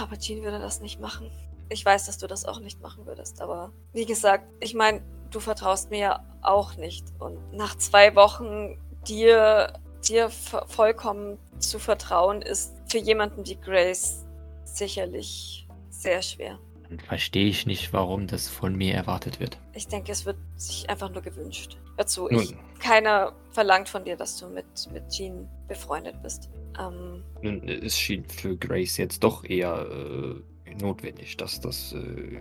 [0.00, 1.30] Aber Jean würde das nicht machen.
[1.70, 5.38] Ich weiß, dass du das auch nicht machen würdest, aber wie gesagt, ich meine, du
[5.40, 7.06] vertraust mir ja auch nicht.
[7.20, 9.72] Und nach zwei Wochen dir,
[10.06, 14.24] dir vo- vollkommen zu vertrauen, ist für jemanden wie Grace
[14.64, 16.58] sicherlich sehr schwer.
[16.88, 19.58] Dann verstehe ich nicht, warum das von mir erwartet wird.
[19.74, 21.78] Ich denke, es wird sich einfach nur gewünscht.
[21.96, 22.42] Hör zu, Nun.
[22.42, 26.48] ich, keiner verlangt von dir, dass du mit, mit Jean befreundet bist.
[26.80, 30.34] Ähm, Nun, es schien für Grace jetzt doch eher äh,
[30.76, 32.40] notwendig, dass das äh,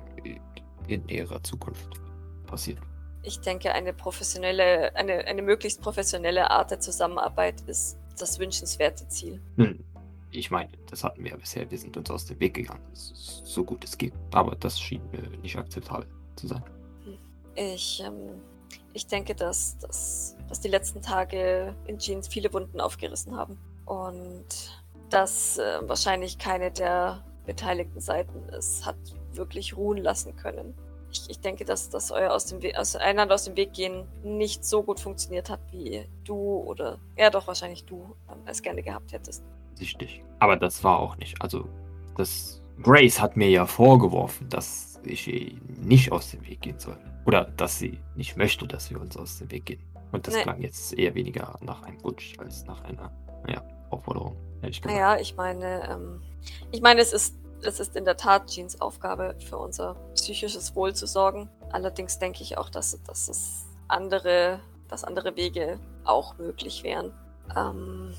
[0.88, 1.90] in näherer Zukunft
[2.48, 2.80] passiert.
[3.24, 9.42] ich denke, eine professionelle, eine, eine möglichst professionelle Art der Zusammenarbeit ist das wünschenswerte Ziel.
[9.56, 9.84] Nun,
[10.32, 11.70] ich meine, das hatten wir ja bisher.
[11.70, 12.84] Wir sind uns aus dem Weg gegangen.
[12.94, 14.14] So gut es geht.
[14.32, 16.64] Aber das schien mir nicht akzeptabel zu sein.
[17.56, 18.42] Ich, ähm,
[18.94, 23.58] ich denke, dass, dass, dass die letzten Tage in Jeans viele Wunden aufgerissen haben.
[23.86, 24.46] Und
[25.10, 28.96] dass äh, wahrscheinlich keine der beteiligten Seiten es hat
[29.34, 30.76] wirklich ruhen lassen können.
[31.12, 34.06] Ich, ich denke, dass, dass euer aus dem We aus, einander aus dem Weg gehen
[34.24, 38.84] nicht so gut funktioniert hat, wie du oder ja doch wahrscheinlich du ähm, es gerne
[38.84, 39.44] gehabt hättest.
[39.74, 40.24] Sichtlich.
[40.38, 41.42] Aber das war auch nicht.
[41.42, 41.68] Also,
[42.16, 42.62] das.
[42.84, 46.98] Grace hat mir ja vorgeworfen, dass ich ihr nicht aus dem Weg gehen soll.
[47.26, 49.82] Oder dass sie nicht möchte, dass wir uns aus dem Weg gehen.
[50.12, 50.44] Und das Nee.
[50.44, 53.12] klang jetzt eher weniger nach einem Wunsch als nach einer,
[53.46, 55.00] naja, Aufforderung, hätte ich gesagt.
[55.00, 56.22] Naja, ich meine, ähm,
[56.72, 60.94] ich meine, es ist, es ist in der Tat Jeans Aufgabe, für unser psychisches Wohl
[60.94, 61.50] zu sorgen.
[61.72, 67.14] Allerdings denke ich auch, dass, dass es andere, dass andere Wege auch möglich wären.
[67.56, 68.14] Ähm,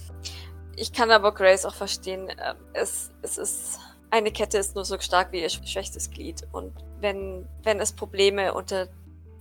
[0.76, 2.28] ich kann aber Grace auch verstehen.
[2.28, 3.78] äh, Es, es ist,
[4.10, 6.46] eine Kette ist nur so stark wie ihr schwächstes Glied.
[6.52, 8.88] Und wenn, wenn es Probleme unter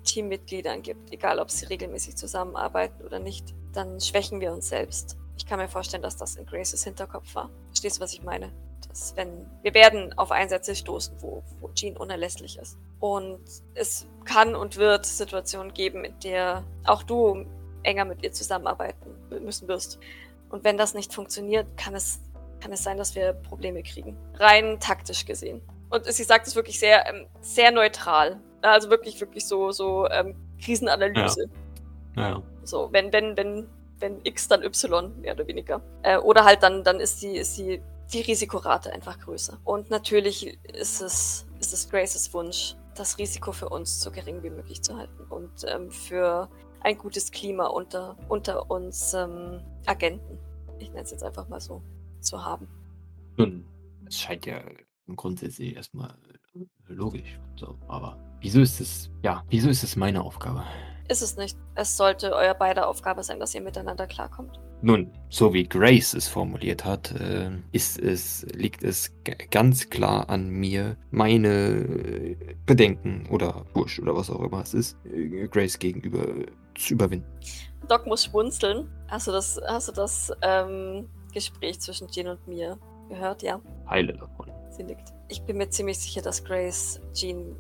[0.04, 5.19] Teammitgliedern gibt, egal ob sie regelmäßig zusammenarbeiten oder nicht, dann schwächen wir uns selbst.
[5.40, 7.50] Ich kann mir vorstellen, dass das in Graces Hinterkopf war.
[7.70, 8.52] Verstehst du, was ich meine?
[8.88, 12.78] Dass wenn wir werden auf Einsätze stoßen, wo, wo Jean unerlässlich ist.
[13.00, 13.40] Und
[13.74, 17.46] es kann und wird Situationen geben, in der auch du
[17.84, 20.00] enger mit ihr zusammenarbeiten müssen wirst.
[20.50, 22.20] Und wenn das nicht funktioniert, kann es,
[22.60, 24.18] kann es sein, dass wir Probleme kriegen.
[24.36, 25.62] Rein taktisch gesehen.
[25.90, 28.42] Und sie sagt es wirklich sehr, ähm, sehr neutral.
[28.62, 31.50] Also wirklich, wirklich so, so ähm, Krisenanalyse.
[32.18, 32.44] Ja.
[32.64, 33.68] So, wenn, wenn, wenn,
[34.00, 35.82] wenn X, dann Y, mehr oder weniger.
[36.04, 37.82] Äh, oder halt dann, dann ist die, ist die,
[38.14, 39.60] die Risikorate einfach größer.
[39.64, 44.50] Und natürlich ist es, ist es Graces Wunsch, das Risiko für uns so gering wie
[44.50, 46.50] möglich zu halten und ähm, für
[46.82, 50.38] ein gutes Klima unter, unter uns ähm, Agenten,
[50.80, 51.82] ich nenne es jetzt einfach mal so,
[52.22, 52.68] zu haben.
[53.38, 53.66] Nun,
[54.06, 54.62] es scheint ja
[55.16, 56.16] Grundsätzlich erstmal
[56.88, 57.40] logisch.
[57.56, 60.64] So, aber wieso ist es, ja, wieso ist es meine Aufgabe?
[61.10, 61.58] Ist es nicht.
[61.74, 64.60] Es sollte euer beider Aufgabe sein, dass ihr miteinander klarkommt.
[64.82, 69.12] Nun, so wie Grace es formuliert hat, äh, ist es, liegt es
[69.50, 74.98] ganz klar an mir, meine äh, Bedenken oder Wunsch oder was auch immer es ist,
[75.06, 76.26] äh, Grace gegenüber
[76.76, 77.28] zu überwinden.
[77.90, 78.88] Doc muss schmunzeln.
[79.08, 82.78] Hast du das, hast du das ähm, Gespräch zwischen Jean und mir
[83.10, 83.60] gehört, ja.
[83.88, 84.52] Teile davon.
[84.70, 85.12] Sie nickt.
[85.28, 87.56] Ich bin mir ziemlich sicher, dass Grace Jean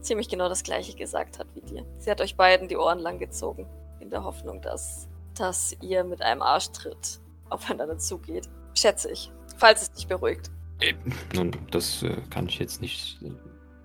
[0.00, 1.84] ziemlich genau das gleiche gesagt hat wie dir.
[1.98, 3.66] Sie hat euch beiden die Ohren lang gezogen,
[4.00, 8.48] in der Hoffnung, dass, dass ihr mit einem Arschtritt aufeinander zugeht.
[8.74, 9.30] Schätze ich.
[9.56, 10.50] Falls es dich beruhigt.
[10.80, 10.94] Äh,
[11.34, 13.20] Nun, das äh, kann ich jetzt nicht.
[13.22, 13.30] äh,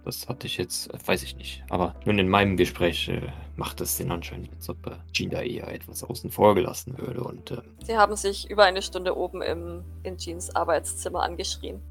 [0.05, 1.63] Das hatte ich jetzt, äh, weiß ich nicht.
[1.69, 3.21] Aber nun in meinem Gespräch äh,
[3.57, 7.23] macht es den Anschein, als ob äh, Jean da eher etwas außen vor gelassen würde.
[7.23, 11.81] Und äh, Sie haben sich über eine Stunde oben im, in Jeans Arbeitszimmer angeschrien.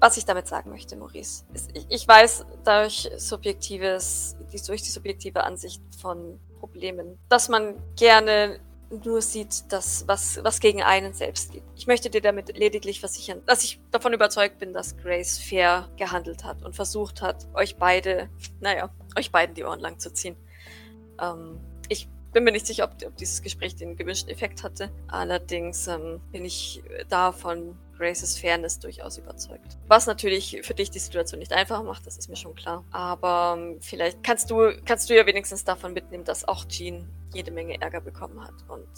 [0.00, 5.44] Was ich damit sagen möchte, Maurice, ist, ich, ich weiß durch subjektives, durch die subjektive
[5.44, 8.60] Ansicht von Problemen, dass man gerne
[9.04, 11.62] nur sieht, dass was, was gegen einen selbst geht.
[11.76, 16.44] Ich möchte dir damit lediglich versichern, dass ich davon überzeugt bin, dass Grace fair gehandelt
[16.44, 18.28] hat und versucht hat, euch beide,
[18.60, 20.36] naja, euch beiden die Ohren lang zu ziehen.
[21.20, 24.90] Ähm, ich bin mir nicht sicher, ob, ob dieses Gespräch den gewünschten Effekt hatte.
[25.08, 29.78] Allerdings ähm, bin ich da von Graces Fairness durchaus überzeugt.
[29.86, 32.84] Was natürlich für dich die Situation nicht einfach macht, das ist mir schon klar.
[32.90, 37.50] Aber ähm, vielleicht kannst du, kannst du ja wenigstens davon mitnehmen, dass auch Jean jede
[37.50, 38.88] Menge Ärger bekommen hat und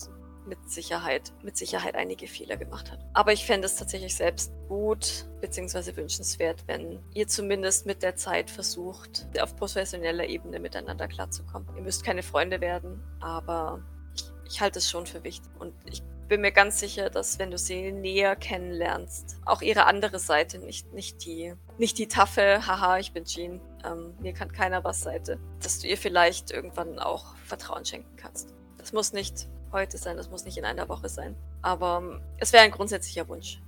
[0.47, 2.99] mit Sicherheit, mit Sicherheit einige Fehler gemacht hat.
[3.13, 5.97] Aber ich fände es tatsächlich selbst gut bzw.
[5.97, 11.69] wünschenswert, wenn ihr zumindest mit der Zeit versucht, auf professioneller Ebene miteinander klarzukommen.
[11.77, 13.83] Ihr müsst keine Freunde werden, aber
[14.15, 15.51] ich, ich halte es schon für wichtig.
[15.59, 20.19] Und ich bin mir ganz sicher, dass wenn du sie näher kennenlernst, auch ihre andere
[20.19, 24.83] Seite, nicht, nicht die, nicht die taffe, haha, ich bin Jean, ähm, mir kann keiner
[24.85, 28.55] was Seite, dass du ihr vielleicht irgendwann auch Vertrauen schenken kannst.
[28.79, 31.35] Das muss nicht heute sein, das muss nicht in einer Woche sein.
[31.63, 33.61] Aber ähm, es wäre ein grundsätzlicher Wunsch.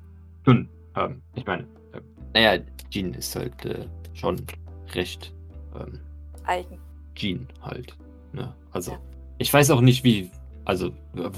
[0.46, 2.00] nun, ähm, ich meine, äh,
[2.34, 4.44] naja, Jean ist halt äh, schon
[4.94, 5.32] recht
[5.78, 6.00] ähm,
[6.44, 6.78] Eigen.
[7.14, 7.96] Jean halt.
[8.32, 8.54] Ne?
[8.72, 8.98] Also, Ja.
[9.38, 10.30] ich weiß auch nicht, wie.
[10.64, 11.30] Also, w-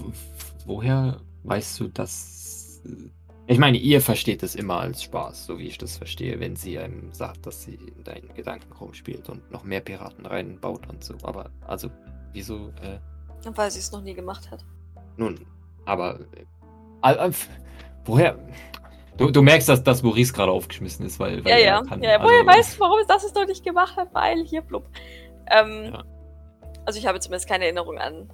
[0.67, 2.83] woher weißt du, dass.
[2.85, 3.11] äh,
[3.47, 6.79] Ich meine, ihr versteht es immer als Spaß, so wie ich das verstehe, wenn sie
[6.79, 11.15] einem sagt, dass sie in deinen Gedanken rumspielt und noch mehr Piraten reinbaut und so.
[11.23, 11.89] Aber, also,
[12.33, 12.99] wieso, äh,
[13.55, 14.65] Weil sie es noch nie gemacht hat.
[15.17, 15.39] nun,
[15.85, 16.19] aber.
[17.03, 17.31] Äh, äh,
[18.05, 18.37] woher.
[19.17, 21.43] Du, du merkst, dass, dass Maurice gerade aufgeschmissen ist, weil.
[21.45, 21.83] weil Ja, ja.
[21.83, 24.13] kann- ja also- woher weißt du, warum es das es noch nicht gemacht hat?
[24.13, 24.89] Weil hier blub.
[25.51, 26.05] Ähm, Ja.
[26.85, 28.29] Also ich habe zumindest keine Erinnerung an.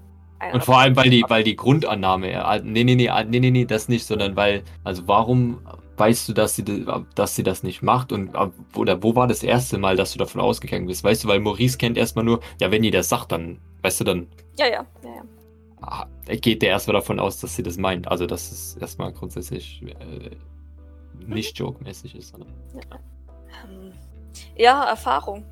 [0.52, 3.64] Und vor allem, weil die, weil die Grundannahme, äh, nee, nee, nee, nee, nee, nee,
[3.64, 5.61] das nicht, sondern weil, also warum
[5.96, 9.26] weißt du, dass sie, das- dass sie das nicht macht und äh, oder wo war
[9.28, 11.05] das erste Mal, dass du davon ausgegangen bist?
[11.05, 14.05] Weißt du, weil Maurice kennt erstmal nur, ja, wenn die das sagt, dann, weißt du,
[14.05, 14.26] dann
[14.59, 15.22] Ja, ja, ja, ja.
[15.83, 18.09] ah, geht der erstmal davon aus, dass sie das meint.
[18.09, 20.31] Also, dass es erstmal grundsätzlich äh,
[21.24, 22.31] nicht joke-mäßig ist.
[22.31, 23.92] Sondern, Ähm,
[24.57, 25.44] ja, Erfahrung.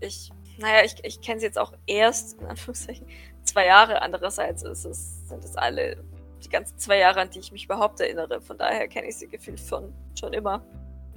[0.00, 3.06] Ich, naja, ich, ich kenne sie jetzt auch erst, in Anführungszeichen,
[3.50, 4.02] zwei Jahre.
[4.02, 6.02] Andererseits es, sind es alle
[6.42, 8.40] die ganzen zwei Jahre, an die ich mich überhaupt erinnere.
[8.40, 10.62] Von daher kenne ich sie gefühlt schon, schon immer.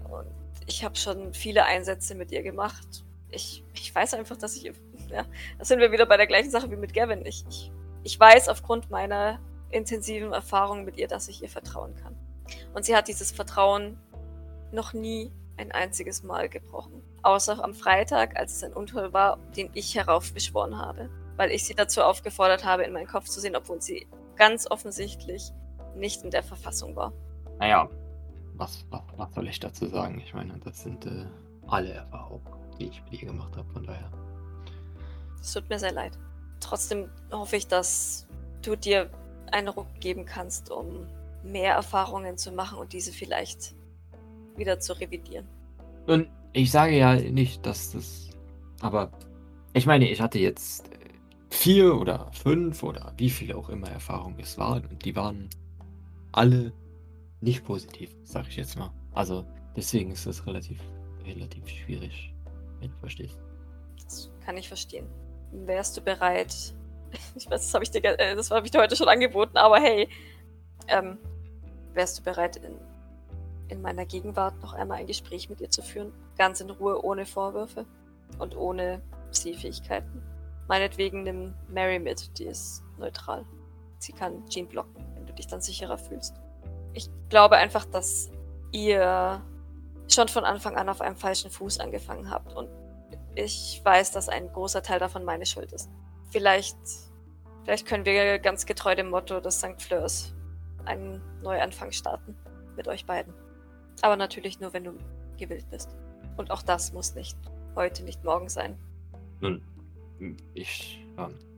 [0.09, 0.27] Und
[0.67, 3.03] ich habe schon viele Einsätze mit ihr gemacht.
[3.29, 4.71] Ich, ich weiß einfach, dass ich,
[5.09, 5.25] ja,
[5.57, 7.25] da sind wir wieder bei der gleichen Sache wie mit Gavin.
[7.25, 7.71] Ich, ich,
[8.03, 9.39] ich weiß aufgrund meiner
[9.71, 12.15] intensiven Erfahrung mit ihr, dass ich ihr vertrauen kann.
[12.73, 13.97] Und sie hat dieses Vertrauen
[14.71, 17.01] noch nie ein einziges Mal gebrochen.
[17.21, 21.09] Außer am Freitag, als es ein Unfall war, den ich heraufbeschworen habe.
[21.37, 25.51] Weil ich sie dazu aufgefordert habe, in meinen Kopf zu sehen, obwohl sie ganz offensichtlich
[25.95, 27.13] nicht in der Verfassung war.
[27.59, 27.89] naja,
[28.55, 30.21] was, was, was soll ich dazu sagen?
[30.23, 31.25] Ich meine, das sind äh,
[31.67, 32.45] alle Erfahrungen,
[32.79, 34.11] die ich mit ihr gemacht habe, von daher.
[35.41, 36.17] Es tut mir sehr leid.
[36.59, 38.27] Trotzdem hoffe ich, dass
[38.61, 39.09] du dir
[39.51, 41.07] einen Ruck geben kannst, um
[41.43, 43.75] mehr Erfahrungen zu machen und diese vielleicht
[44.55, 45.47] wieder zu revidieren.
[46.07, 48.29] Und ich sage ja nicht, dass das.
[48.81, 49.11] Aber
[49.73, 50.89] ich meine, ich hatte jetzt
[51.53, 55.49] vier oder fünf oder wie viele auch immer Erfahrungen es waren und die waren
[56.31, 56.73] alle
[57.41, 58.91] nicht positiv, sag ich jetzt mal.
[59.13, 60.81] Also deswegen ist das relativ,
[61.25, 62.33] relativ schwierig,
[62.79, 63.37] wenn du verstehst.
[64.03, 65.07] Das kann ich verstehen.
[65.51, 66.53] Wärst du bereit?
[67.35, 70.09] Ich weiß, das habe ich dir, äh, ich dir heute schon angeboten, aber hey,
[70.87, 71.19] ähm,
[71.93, 72.73] wärst du bereit, in,
[73.67, 76.11] in meiner Gegenwart noch einmal ein Gespräch mit ihr zu führen?
[76.39, 77.85] Ganz in Ruhe, ohne Vorwürfe
[78.39, 78.99] und ohne
[79.29, 80.32] Sehfähigkeiten.
[80.67, 83.45] Meinetwegen nimm Mary mit, die ist neutral.
[83.99, 86.35] Sie kann Jean blocken, wenn du dich dann sicherer fühlst.
[86.93, 88.31] Ich glaube einfach, dass
[88.71, 89.41] ihr
[90.07, 92.69] schon von Anfang an auf einem falschen Fuß angefangen habt und
[93.35, 95.89] ich weiß, dass ein großer Teil davon meine Schuld ist.
[96.29, 96.77] Vielleicht,
[97.63, 99.81] vielleicht können wir ganz getreu dem Motto des St.
[99.81, 100.33] Fleurs
[100.85, 102.35] einen Neuanfang starten
[102.75, 103.33] mit euch beiden.
[104.01, 104.93] Aber natürlich nur, wenn du
[105.37, 105.95] gewillt bist.
[106.37, 107.37] Und auch das muss nicht
[107.75, 108.77] heute, nicht morgen sein.
[109.39, 109.63] Nun,
[110.53, 111.05] ich,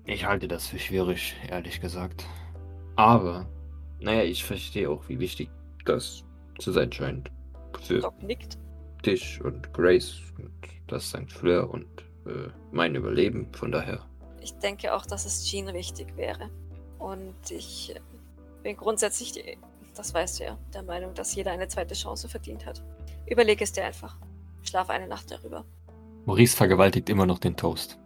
[0.06, 2.26] ich halte das für schwierig, ehrlich gesagt.
[2.96, 3.46] Aber,
[4.00, 5.50] naja, ich verstehe auch, wie wichtig
[5.86, 6.24] das
[6.60, 7.30] zu sein scheint.
[7.82, 8.58] Für Doc nickt.
[9.06, 10.52] dich und Grace und
[10.88, 11.32] das St.
[11.32, 11.86] Fleur und
[12.26, 13.48] äh, mein Überleben.
[13.54, 14.06] Von daher.
[14.42, 16.50] Ich denke auch, dass es Jean richtig wäre.
[17.00, 18.00] Und ich äh,
[18.64, 19.58] bin grundsätzlich, die-
[19.96, 22.84] das weißt du ja, der Meinung, dass jeder eine zweite Chance verdient hat.
[23.28, 24.18] Überleg es dir einfach.
[24.64, 25.66] Schlaf eine Nacht darüber.
[26.26, 28.00] Maurice vergewaltigt immer noch den Toast.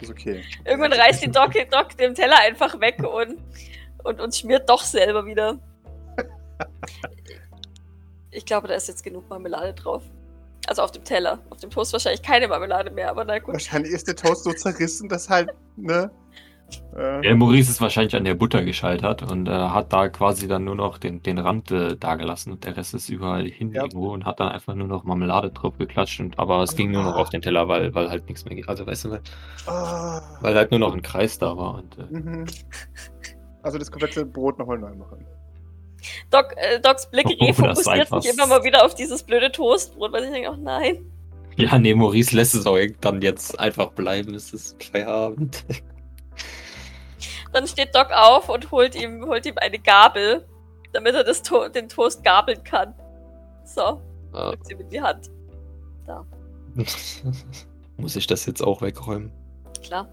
[0.00, 0.42] Ist okay.
[0.64, 3.38] Irgendwann reißt die Doc, Doc den Teller einfach weg und,
[4.02, 5.58] und, und schmiert doch selber wieder.
[8.34, 10.02] Ich glaube, da ist jetzt genug Marmelade drauf.
[10.66, 11.38] Also auf dem Teller.
[11.50, 13.52] Auf dem Toast wahrscheinlich keine Marmelade mehr, aber na gut.
[13.52, 16.10] Wahrscheinlich ist der Toast so zerrissen, dass halt, ne?
[16.96, 20.64] Äh, Der Maurice ist wahrscheinlich an der Butter gescheitert und äh, hat da quasi dann
[20.64, 23.82] nur noch den, den Rand äh, da gelassen und der Rest ist überall hin Ja.
[23.82, 26.20] irgendwo und hat dann einfach nur noch Marmelade drauf geklatscht.
[26.20, 28.66] Und, aber es ging nur noch auf den Teller, weil, weil halt nichts mehr ging.
[28.68, 29.20] Also weißt du, weil,
[29.66, 31.74] ah, weil halt nur noch ein Kreis da war.
[31.76, 32.44] Und, äh, mhm.
[33.62, 35.24] Also das komplette Brot nochmal neu machen.
[36.30, 40.24] Doc, äh, Docs Blick Oh, refokussiert sich immer mal wieder auf dieses blöde Toastbrot, weil
[40.24, 41.06] ich denke, oh nein.
[41.56, 44.34] ja, nee, Maurice lässt es auch dann jetzt einfach bleiben.
[44.34, 45.64] Es ist Feierabend.
[47.52, 50.46] Dann steht Doc auf und holt ihm, holt ihm eine Gabel,
[50.92, 52.94] damit er das to den Toast gabeln kann.
[53.64, 54.00] So,
[54.32, 54.50] Ah.
[54.50, 55.30] drückt sie ihm in die Hand.
[57.98, 59.30] Muss ich das jetzt auch wegräumen?
[59.82, 60.08] Klar.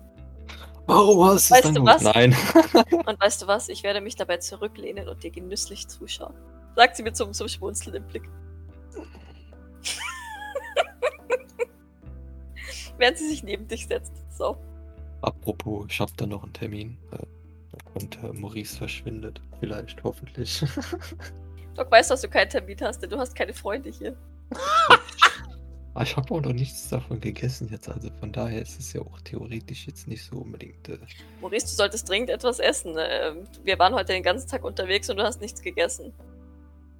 [0.85, 2.01] Warum hast du Weißt du was?
[2.01, 2.35] Nein.
[3.05, 3.69] Und weißt du was?
[3.69, 6.33] Ich werde mich dabei zurücklehnen und dir genüsslich zuschauen.
[6.75, 8.27] Sagt sie mit so, so einem schmunzelnden Blick.
[12.97, 14.13] Während sie sich neben dich setzt.
[14.35, 14.57] So.
[15.21, 16.97] Apropos, ich habe da noch einen Termin.
[17.11, 17.17] Äh,
[17.93, 19.41] und äh, Maurice verschwindet.
[19.59, 20.63] Vielleicht, hoffentlich.
[21.75, 24.15] Doc weiß, dass du keinen Termin hast, denn du hast keine Freunde hier.
[25.93, 27.89] Aber ich habe auch noch nichts davon gegessen jetzt.
[27.89, 30.87] Also von daher ist es ja auch theoretisch jetzt nicht so unbedingt.
[30.87, 30.97] Äh,
[31.41, 32.95] Maurice, du solltest dringend etwas essen.
[32.97, 36.13] Ähm, Wir waren heute den ganzen Tag unterwegs und du hast nichts gegessen.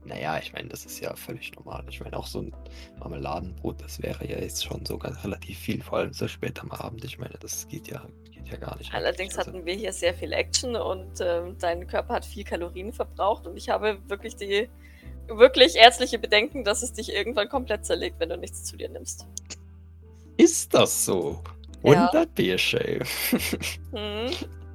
[0.09, 1.85] Naja, ich meine, das ist ja völlig normal.
[1.89, 2.53] Ich meine, auch so ein
[2.99, 7.05] Marmeladenbrot, das wäre ja jetzt schon sogar relativ viel, vor allem so spät am Abend.
[7.05, 8.93] Ich meine, das geht ja, geht ja gar nicht.
[8.93, 9.47] Allerdings eigentlich.
[9.47, 13.55] hatten wir hier sehr viel Action und ähm, dein Körper hat viel Kalorien verbraucht und
[13.55, 14.67] ich habe wirklich die
[15.27, 19.27] wirklich ärztliche Bedenken, dass es dich irgendwann komplett zerlegt, wenn du nichts zu dir nimmst.
[20.37, 21.43] Ist das so?
[21.83, 22.07] Ja.
[22.07, 23.05] 100 Biershave.
[23.91, 24.31] Hm.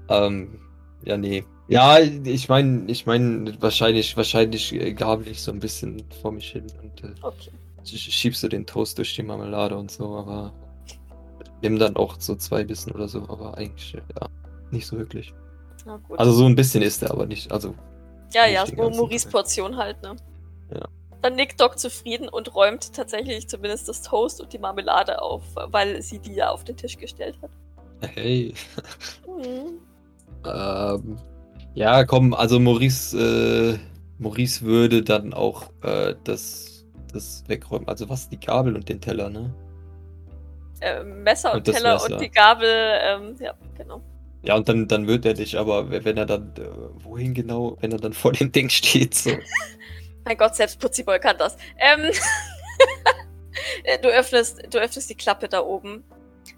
[0.08, 0.60] ähm,
[1.04, 1.44] ja, nee.
[1.68, 6.50] Ja, ich meine, ich meine, wahrscheinlich, wahrscheinlich äh, gabel ich so ein bisschen vor mich
[6.52, 7.50] hin und äh, Okay.
[7.84, 10.52] sch- schiebst du den Toast durch die Marmelade und so, aber
[11.62, 14.28] nimm dann auch so zwei Bissen oder so, aber eigentlich, äh, ja,
[14.70, 15.32] nicht so wirklich.
[16.16, 17.74] Also so ein bisschen ist er, aber nicht, also
[18.34, 19.28] ja, nicht ja, so Maurice.
[19.28, 20.16] Portion halt, ne?
[20.74, 20.86] Ja.
[21.22, 26.02] Dann nickt Doc zufrieden und räumt tatsächlich zumindest das Toast und die Marmelade auf, weil
[26.02, 27.50] sie die ja auf den Tisch gestellt hat.
[28.14, 28.52] hey.
[29.24, 29.78] Hm.
[30.46, 31.16] Ähm,
[31.74, 33.78] ja, komm, also Maurice, äh,
[34.18, 37.88] Maurice würde dann auch äh, das, das wegräumen.
[37.88, 39.52] Also was, die Gabel und den Teller, ne?
[40.80, 42.12] Äh, Messer und, Und Teller Messer.
[42.12, 44.02] und die Gabel, ähm, ja, genau.
[44.42, 46.68] Ja, und dann, dann wird er dich, aber wenn er dann, äh,
[47.02, 49.30] wohin genau, wenn er dann vor dem Ding steht, so.
[50.24, 51.56] Mein Gott, selbst Putziboy kann das.
[51.78, 52.10] Ähm,
[53.84, 56.04] äh, du, öffnest, du öffnest die Klappe da oben.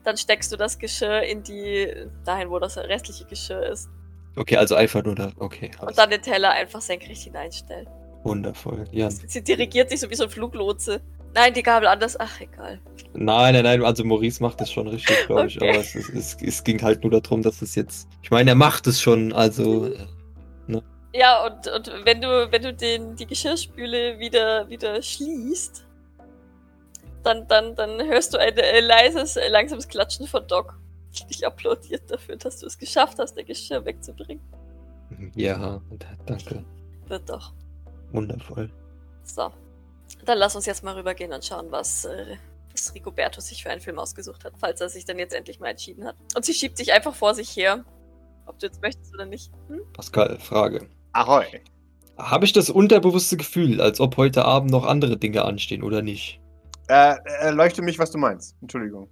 [0.05, 1.93] Dann steckst du das Geschirr in die,
[2.25, 3.89] dahin, wo das restliche Geschirr ist.
[4.37, 7.89] Okay, also einfach nur da, okay, Und dann den Teller einfach senkrecht hineinstellen.
[8.23, 8.85] wundervoll.
[8.93, 11.01] Ja, Sie dirigiert sich so wie so ein Fluglotse.
[11.35, 12.19] Nein, die Gabel anders.
[12.19, 12.81] Ach, egal.
[13.13, 15.69] nein, nein, nein, also Maurice macht das schon richtig, glaube ich, Okay.
[15.71, 18.87] aber es, es, es, ging halt nur darum, dass es jetzt, ich meine, er macht
[18.87, 20.07] es schon, also, äh,
[21.13, 25.87] Ja, und, und wenn du, wenn du den, die Geschirrspüle wieder, wieder schließt,
[27.23, 30.79] dann, dann, dann hörst du ein äh, leises, langsames Klatschen von Doc.
[31.25, 34.43] Dich applaudiert dafür, dass du es geschafft hast, der Geschirr wegzubringen.
[35.35, 35.81] ja,
[36.27, 36.65] danke,
[37.09, 37.53] Wird doch.
[38.13, 38.71] wundervoll.
[39.25, 39.51] So.
[40.25, 42.37] Dann lass uns jetzt mal rübergehen und schauen, was, äh,
[42.73, 45.69] was Rigoberto sich für einen Film ausgesucht hat, falls er sich dann jetzt endlich mal
[45.69, 46.17] entschieden hat.
[46.37, 47.85] Und sie schiebt dich einfach vor sich her.
[48.47, 49.51] Ob du jetzt möchtest oder nicht.
[49.69, 49.81] Hm?
[49.93, 50.89] Pascal, Frage.
[51.13, 51.45] Ahoi.
[52.17, 56.41] Habe ich das unterbewusste Gefühl, als ob heute Abend noch andere Dinge anstehen oder nicht?
[56.89, 58.55] Äh, erleuchte mich, was du meinst.
[58.63, 59.09] Entschuldigung.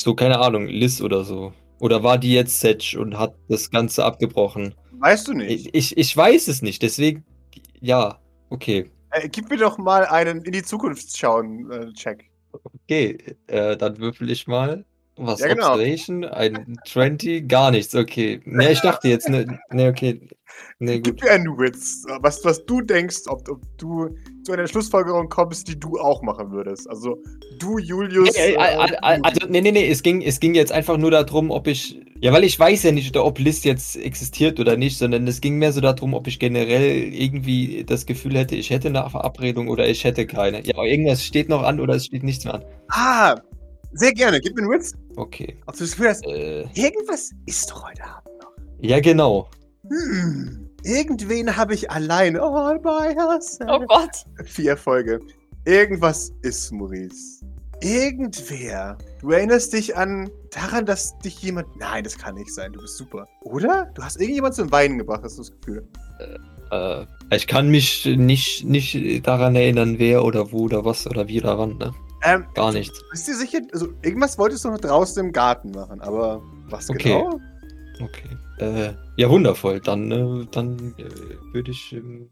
[0.00, 1.52] So, keine Ahnung, Liz oder so.
[1.78, 4.74] Oder war die jetzt Setch und hat das Ganze abgebrochen?
[4.92, 5.50] Weißt du nicht?
[5.50, 7.22] Ich, ich, ich weiß es nicht, deswegen,
[7.80, 8.90] ja, okay.
[9.10, 12.30] Äh, gib mir doch mal einen in die Zukunft schauen äh, Check.
[12.52, 14.86] Okay, äh, dann würfel ich mal.
[15.26, 15.74] Was, Ja, genau.
[15.74, 16.24] Observation?
[16.24, 17.48] Ein 20?
[17.48, 18.40] Gar nichts, okay.
[18.44, 20.20] Ne, ich dachte jetzt, ne, ne okay.
[20.78, 21.24] Ne, Gib gut.
[21.24, 24.08] mir einen Witz, was, was du denkst, ob, ob du
[24.44, 26.88] zu einer Schlussfolgerung kommst, die du auch machen würdest.
[26.88, 27.22] Also
[27.58, 28.34] du, Julius.
[28.34, 28.96] Ey, ey, äh.
[29.00, 32.32] Also, nee, nee, nee, es ging, es ging jetzt einfach nur darum, ob ich Ja,
[32.32, 35.72] weil ich weiß ja nicht, ob Liz jetzt existiert oder nicht, sondern es ging mehr
[35.72, 40.04] so darum, ob ich generell irgendwie das Gefühl hätte, ich hätte eine Verabredung oder ich
[40.04, 40.66] hätte keine.
[40.66, 42.64] Ja, irgendwas steht noch an oder es steht nichts mehr an.
[42.88, 43.36] Ah,
[43.92, 44.40] sehr gerne.
[44.40, 44.94] Gib mir einen Witz.
[45.16, 45.56] Okay.
[45.66, 48.52] Ob du das Gefühl hast, Äh, irgendwas ist doch heute Abend noch.
[48.80, 49.48] ja, genau.
[49.88, 52.36] Hm, irgendwen habe ich allein.
[52.38, 53.68] All by herself.
[53.68, 54.24] Oh Gott.
[54.44, 55.20] Vier Erfolge.
[55.64, 57.44] Irgendwas ist, Maurice.
[57.82, 58.96] Irgendwer.
[59.20, 61.66] Du erinnerst dich an daran, dass dich jemand.
[61.76, 62.72] Nein, das kann nicht sein.
[62.72, 63.26] Du bist super.
[63.42, 63.90] Oder?
[63.94, 65.88] Du hast irgendjemand zum Weinen gebracht, hast du das Gefühl.
[66.70, 71.40] Äh, ich kann mich nicht, nicht daran erinnern, wer oder wo oder was oder wie
[71.40, 71.92] daran, ne?
[72.22, 73.02] Ähm, Gar nichts.
[73.10, 73.60] bist du sicher?
[73.72, 77.08] Also, irgendwas wolltest du noch draußen im Garten machen, aber was Okay.
[77.08, 77.40] genau?
[78.00, 78.36] Okay.
[78.58, 79.80] Äh, ja, wundervoll.
[79.80, 81.92] Dann, äh, dann äh, würde ich.
[81.92, 82.30] Ähm,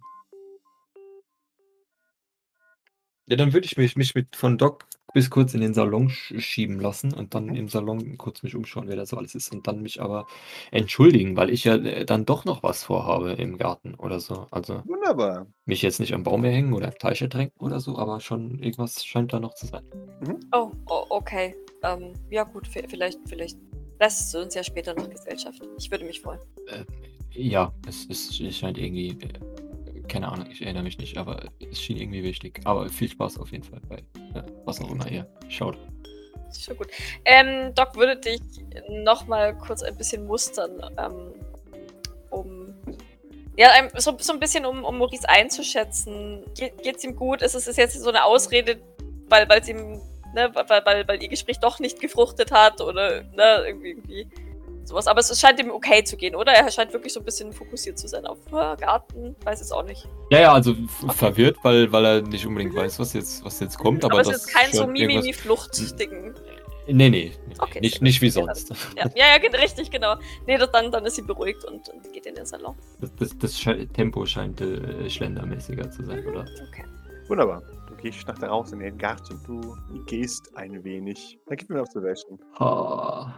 [3.26, 6.34] ja, dann würde ich mich, mich mit von Doc bis kurz in den Salon sch
[6.38, 7.54] schieben lassen und dann Mhm.
[7.56, 10.26] im Salon kurz mich umschauen, wer da so alles ist und dann mich aber
[10.70, 14.46] entschuldigen, weil ich ja äh, dann doch noch was vorhabe im Garten oder so.
[14.50, 15.46] Also Wunderbar.
[15.64, 19.04] mich jetzt nicht am Baum erhängen oder im Teich ertränken oder so, aber schon irgendwas
[19.04, 19.82] scheint da noch zu sein.
[20.52, 21.54] Oh, oh okay.
[21.82, 23.56] Ähm, ja gut, vi- vielleicht, vielleicht
[24.00, 25.60] lässt du uns ja später noch Gesellschaft.
[25.78, 26.40] Ich würde mich freuen.
[26.66, 26.84] Äh,
[27.32, 29.28] ja, es, es, es scheint irgendwie, äh,
[30.08, 32.60] keine Ahnung, ich erinnere mich nicht, aber es schien irgendwie wichtig.
[32.64, 35.76] Aber viel Spaß auf jeden Fall bei äh, was auch immer ihr schaut.
[36.58, 36.88] Schon gut.
[37.24, 38.40] Ähm, Doc würde dich
[38.88, 41.34] nochmal kurz ein bisschen mustern, ähm,
[42.30, 42.74] um.
[43.56, 46.44] Ja, so, so ein bisschen, um, um Maurice einzuschätzen.
[46.56, 47.42] Geht, geht's ihm gut?
[47.42, 48.78] Ist es ist jetzt so eine Ausrede,
[49.28, 50.00] weil es ihm,
[50.34, 54.28] ne, weil, weil, weil ihr Gespräch doch nicht gefruchtet hat oder ne, irgendwie, irgendwie
[54.88, 55.06] sowas.
[55.06, 56.52] Aber es scheint ihm okay zu gehen, oder?
[56.52, 59.36] Er scheint wirklich so ein bisschen fokussiert zu sein auf äh, Garten.
[59.44, 60.08] Weiß es auch nicht.
[60.30, 63.78] Ja, ja, also f- verwirrt, weil, weil er nicht unbedingt weiß, was jetzt, was jetzt
[63.78, 64.04] kommt.
[64.04, 66.34] Aber, Aber, es das ist kein so Mimimi-Flucht-Ding.
[66.90, 68.70] Nee, nee, nee Okay, nicht, nicht wie sonst.
[68.96, 70.14] Ja, ja, ja, richtig, genau.
[70.46, 72.74] Nee, dann, dann ist sie beruhigt und, und geht in den Salon.
[73.00, 76.46] Das, das, das sche Tempo scheint äh, schlendermäßiger zu sein, oder?
[76.68, 76.84] Okay.
[77.28, 77.62] Wunderbar.
[77.88, 79.38] Du gehst nach draußen in den Garten.
[79.46, 79.76] Du
[80.06, 81.38] gehst ein wenig.
[81.46, 82.38] Da gib mir noch zu welchen.
[82.58, 83.34] Ah,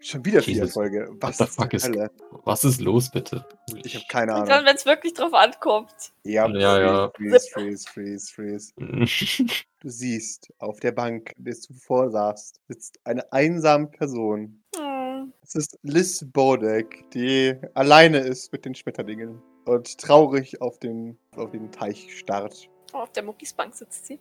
[0.00, 0.62] Schon wieder vier.
[0.62, 1.08] Erfolge.
[1.20, 2.10] Was the zur fuck is- Hölle?
[2.44, 3.44] was ist los, bitte?
[3.82, 4.48] Ich habe keine Und Ahnung.
[4.48, 5.92] dann, wenn es wirklich drauf ankommt.
[6.24, 7.10] Ja, Ja, ja.
[7.16, 7.88] Freeze, freeze,
[8.32, 8.72] freeze, freeze.
[9.80, 14.60] Du siehst, auf der Bank, der du vorsaßt, sitzt eine einsame Person.
[14.76, 15.32] Hm.
[15.40, 21.52] Es ist Liz Bodek, die alleine ist mit den Schmetterlingen und traurig auf den, auf
[21.52, 22.68] den Teich starrt.
[22.92, 24.18] Oh, auf der Muckisbank sitzt sie.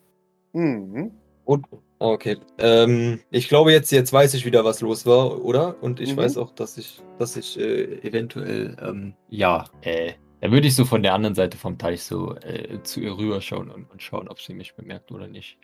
[0.54, 1.12] Mhm.
[1.48, 1.66] Und,
[2.00, 2.38] okay.
[2.58, 5.82] Ähm, ich glaube, jetzt, jetzt weiß ich wieder, was los war, oder?
[5.82, 6.18] Und ich Mhm.
[6.18, 10.84] weiß auch, dass ich, dass ich äh, eventuell, ähm, ja, äh, da würde ich so
[10.84, 14.42] von der anderen Seite vom Teich so äh, zu ihr rüberschauen und, und schauen, ob
[14.42, 15.58] sie mich bemerkt oder nicht.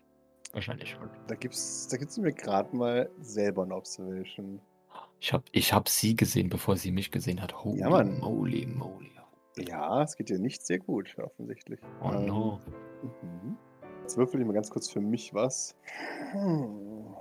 [0.54, 1.10] Wahrscheinlich schon.
[1.28, 4.62] Da gibt's, da gibt's mir gerade mal selber eine Observation.
[5.20, 7.62] Ich habe ich hab sie gesehen, bevor sie mich gesehen hat.
[7.64, 8.20] Holy Ja, Mann.
[8.20, 9.12] moly, moly.
[9.58, 11.80] Ja, es geht dir nicht sehr gut, offensichtlich.
[12.02, 12.60] Oh Ähm, no.
[13.22, 13.58] Mhm.
[14.04, 15.76] Jetzt würfel ich mal ganz kurz für mich was.
[16.32, 17.16] Hm.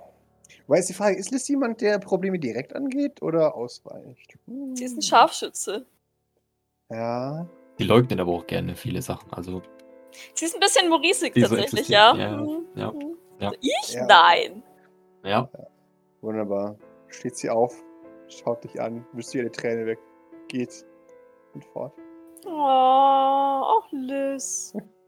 [0.67, 4.37] Weil ist die Frage, ist Liz jemand, der Probleme direkt angeht oder ausweicht?
[4.47, 4.75] Hm.
[4.77, 5.87] Sie ist ein Scharfschütze.
[6.91, 7.47] Ja.
[7.79, 9.33] Die leugnet aber auch gerne viele Sachen.
[9.33, 9.63] Also,
[10.35, 12.17] Sie ist ein bisschen Mauriceig Die so tatsächlich, existiert, ja.
[12.17, 12.67] ja, Mhm.
[12.75, 13.17] ja, Mhm.
[13.39, 13.53] ja.
[13.61, 13.95] Ich?
[13.95, 14.07] Ja.
[14.07, 14.63] Nein.
[15.25, 15.49] ja.
[16.21, 16.77] Wunderbar.
[17.09, 17.75] Steht sie auf,
[18.29, 19.99] schaut dich an, wischt ihr eine Träne weg,
[20.49, 20.85] geht
[21.55, 21.95] und fort.
[22.45, 24.75] Oh, auch Liz.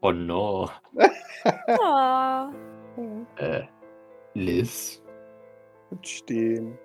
[0.00, 0.68] Oh no.
[1.80, 2.50] Ah.
[3.36, 3.62] Äh,
[4.34, 5.02] Liz?
[5.90, 6.78] Und stehen.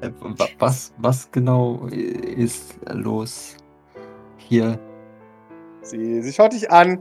[0.00, 3.56] Äh, wa- was, was genau äh, ist los
[4.38, 4.76] hier?
[5.82, 7.00] Sie, sie schaut dich an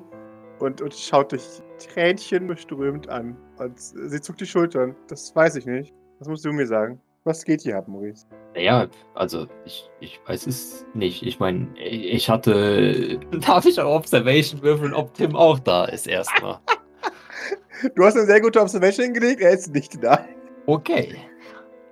[0.59, 3.35] und, und schaut dich Tränchen beströmt an.
[3.57, 4.95] Und sie zuckt die Schultern.
[5.07, 5.91] Das weiß ich nicht.
[6.19, 7.01] Das musst du mir sagen.
[7.23, 8.27] Was geht hier ab, Maurice?
[8.53, 11.23] Naja, also ich, ich weiß es nicht.
[11.23, 13.19] Ich meine, ich hatte.
[13.45, 16.59] Darf ich auch Observation würfeln, ob Tim auch da ist erstmal?
[17.95, 20.23] Du hast eine sehr gute Observation hingelegt, er ist nicht da.
[20.67, 21.15] Okay.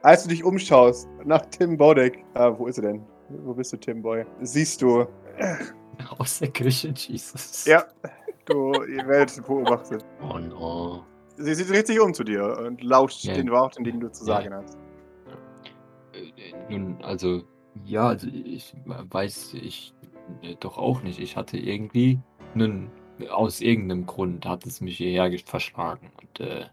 [0.03, 3.01] Als du dich umschaust nach Tim Bodek, ah, wo ist er denn?
[3.29, 4.23] Wo bist du, Tim Boy?
[4.41, 5.07] Siehst du,
[6.19, 7.65] Aus der Küche, Jesus.
[7.65, 7.85] ja,
[8.45, 10.05] du, ihr werdet beobachtet.
[10.21, 11.03] Oh no.
[11.37, 13.33] Sie, sie dreht sich um zu dir und lauscht Ja.
[13.33, 14.77] den Worten, die du zu sagen hast.
[16.69, 17.43] Nun, also,
[17.85, 19.93] ja, also ich weiß ich
[20.41, 21.19] äh, doch auch nicht.
[21.19, 22.19] Ich hatte irgendwie,
[22.53, 22.89] nun,
[23.31, 26.11] aus irgendeinem Grund hat es mich hierher ge- verschlagen.
[26.21, 26.65] Und äh,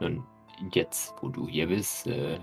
[0.00, 0.24] nun,
[0.72, 2.38] jetzt, wo du hier bist, äh,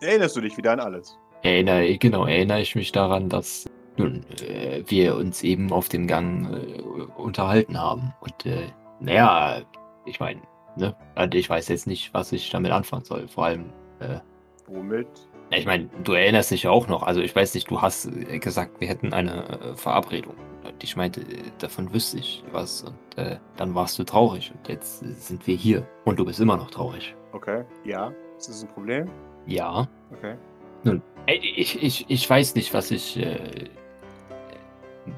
[0.00, 1.18] Erinnerst du dich wieder an alles?
[1.42, 3.66] erinnere, genau, erinnere ich mich daran, dass
[3.96, 6.80] nun, äh, wir uns eben auf dem Gang äh,
[7.16, 8.12] unterhalten haben.
[8.20, 8.66] Und äh,
[9.00, 9.62] naja,
[10.04, 10.40] ich meine,
[10.76, 13.26] ne, also ich weiß jetzt nicht, was ich damit anfangen soll.
[13.28, 13.66] Vor allem,
[14.00, 14.18] äh,
[14.66, 15.06] Womit?
[15.50, 17.02] Ja, ich meine, du erinnerst dich ja auch noch.
[17.02, 20.34] Also ich weiß nicht, du hast äh, gesagt, wir hätten eine äh, Verabredung.
[20.64, 22.82] Und ich meinte, äh, davon wüsste ich was.
[22.82, 24.52] Und äh, dann warst du traurig.
[24.52, 25.86] Und jetzt sind wir hier.
[26.04, 27.14] Und du bist immer noch traurig.
[27.32, 27.64] Okay.
[27.84, 28.12] Ja.
[28.36, 29.08] Ist das ein Problem?
[29.46, 29.88] Ja.
[30.12, 30.36] Okay.
[31.26, 33.68] Ey, Ich, ich, ich weiß nicht, was ich äh,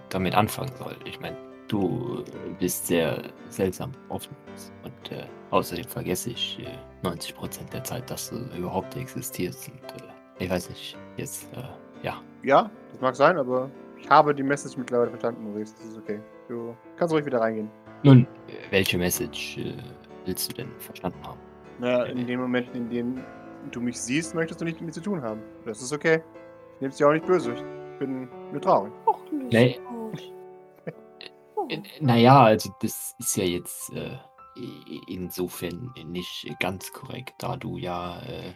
[0.09, 0.97] damit anfangen soll.
[1.05, 1.37] Ich meine,
[1.69, 2.25] du
[2.59, 4.37] bist sehr seltsam offen.
[4.83, 9.69] Und äh, außerdem vergesse ich äh, 90% der Zeit, dass du überhaupt existierst.
[9.69, 9.81] Und
[10.39, 11.63] ich weiß nicht, jetzt, äh,
[12.03, 12.21] ja.
[12.43, 15.75] Ja, das mag sein, aber ich habe die Message mittlerweile verstanden, Maurice.
[15.79, 16.21] Das ist okay.
[16.49, 17.71] Du kannst ruhig wieder reingehen.
[18.03, 19.75] Nun, äh, welche Message äh,
[20.25, 21.41] willst du denn verstanden haben?
[21.81, 23.23] Naja, in dem Moment, in dem
[23.71, 25.43] du mich siehst, möchtest du nichts mit mir zu tun haben.
[25.65, 26.23] Das ist okay.
[26.77, 27.55] Ich nehme es dir auch nicht böse.
[27.55, 28.93] Ich bin nur traurig.
[29.07, 29.81] Och, nicht Nee.
[29.89, 30.33] gut.
[31.69, 34.17] Äh, Naja, also das ist ja jetzt äh,
[35.09, 38.53] insofern nicht ganz korrekt, da du ja, äh, äh,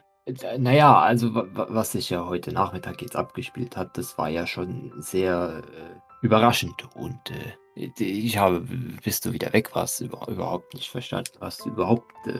[0.58, 4.46] naja, also wa- wa- was sich ja heute Nachmittag jetzt abgespielt hat, das war ja
[4.46, 8.60] schon sehr äh, überraschend und äh, ich habe,
[9.02, 12.38] bis du wieder weg warst, über, überhaupt nicht verstanden, was du überhaupt äh,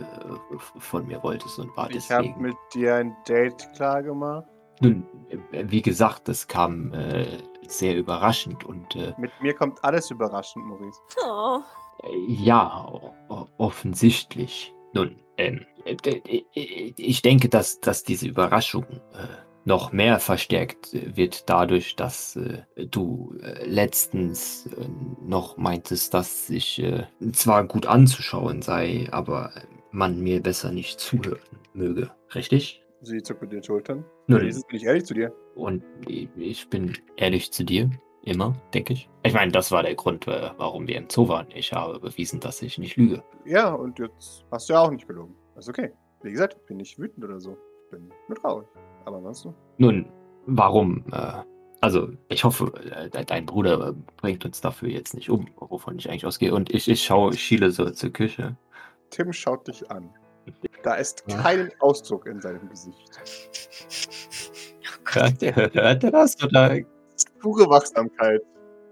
[0.78, 2.42] von mir wolltest und war Ich habe deswegen.
[2.42, 4.44] mit dir ein Date klar gemacht.
[4.80, 5.06] Nun,
[5.52, 7.26] äh, wie gesagt, das kam äh,
[7.66, 11.00] sehr überraschend und äh, Mit mir kommt alles überraschend, Maurice.
[11.26, 11.60] Oh.
[12.28, 12.88] Ja,
[13.58, 14.74] offensichtlich.
[14.92, 19.26] Nun, ähm, äh, ich denke, dass, dass diese Überraschung äh,
[19.64, 24.68] noch mehr verstärkt äh, wird dadurch, dass äh, du äh, letztens
[25.24, 26.82] noch meintest, dass ich
[27.32, 29.52] zwar gut anzuschauen sei, aber
[29.90, 31.38] man mir besser nicht zuhören
[31.74, 32.10] möge.
[32.34, 32.82] Richtig?
[33.02, 34.04] Sie zuckt mit den Schultern.
[34.26, 35.32] Nun, bin ich ehrlich zu dir.
[35.54, 37.90] und ich bin ehrlich zu dir.
[38.24, 39.08] Immer, denke ich.
[39.24, 41.46] Ich meine, das war der Grund, äh, warum wir im Zoo waren.
[41.54, 43.22] Ich habe bewiesen, dass ich nicht lüge.
[43.44, 45.34] Ja, und jetzt hast du ja auch nicht gelogen.
[45.56, 45.92] Das ist okay.
[46.22, 47.56] Wie gesagt, ich bin nicht wütend oder so.
[47.86, 48.68] Ich bin nur traurig.
[49.04, 49.54] Aber ansonsten.
[49.78, 50.06] Nun,
[50.46, 51.04] warum?
[51.12, 51.42] Äh,
[51.80, 56.08] also, ich hoffe, äh, de- dein Bruder bringt uns dafür jetzt nicht um, wovon ich
[56.08, 56.54] eigentlich ausgehe.
[56.54, 58.56] Und ich, ich schaue, ich schiele so zur Küche.
[59.10, 60.08] Tim schaut dich an.
[60.84, 61.42] Da ist Ja.
[61.42, 63.10] kein Ausdruck in seinem Gesicht.
[65.12, 66.42] Hört er, hört er das?
[66.42, 66.78] Oder
[67.40, 68.40] Pure Wachsamkeit.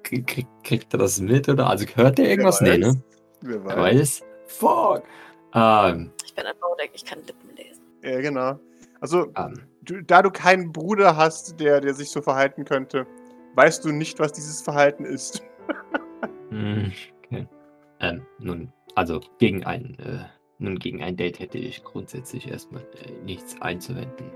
[0.02, 1.48] kriegt er das mit?
[1.48, 1.68] Oder?
[1.68, 2.60] Also, hört er irgendwas?
[2.60, 3.00] Nee, ne?
[3.42, 3.74] Wer weiß.
[3.74, 4.22] Er weiß.
[4.46, 5.02] Fuck.
[5.54, 7.82] Ähm, Ich bin ein Baudeck, ich kann Lippen lesen.
[8.02, 8.58] Ja, genau.
[9.00, 13.06] Also, ähm, du, da du keinen Bruder hast, der, der sich so verhalten könnte,
[13.54, 15.42] weißt du nicht, was dieses Verhalten ist.
[16.50, 16.90] Hm,
[17.24, 17.46] Okay.
[18.00, 20.24] Ähm, nun, also gegen ein, äh,
[20.58, 24.32] nun gegen ein Date hätte ich grundsätzlich erstmal äh, nichts einzuwenden.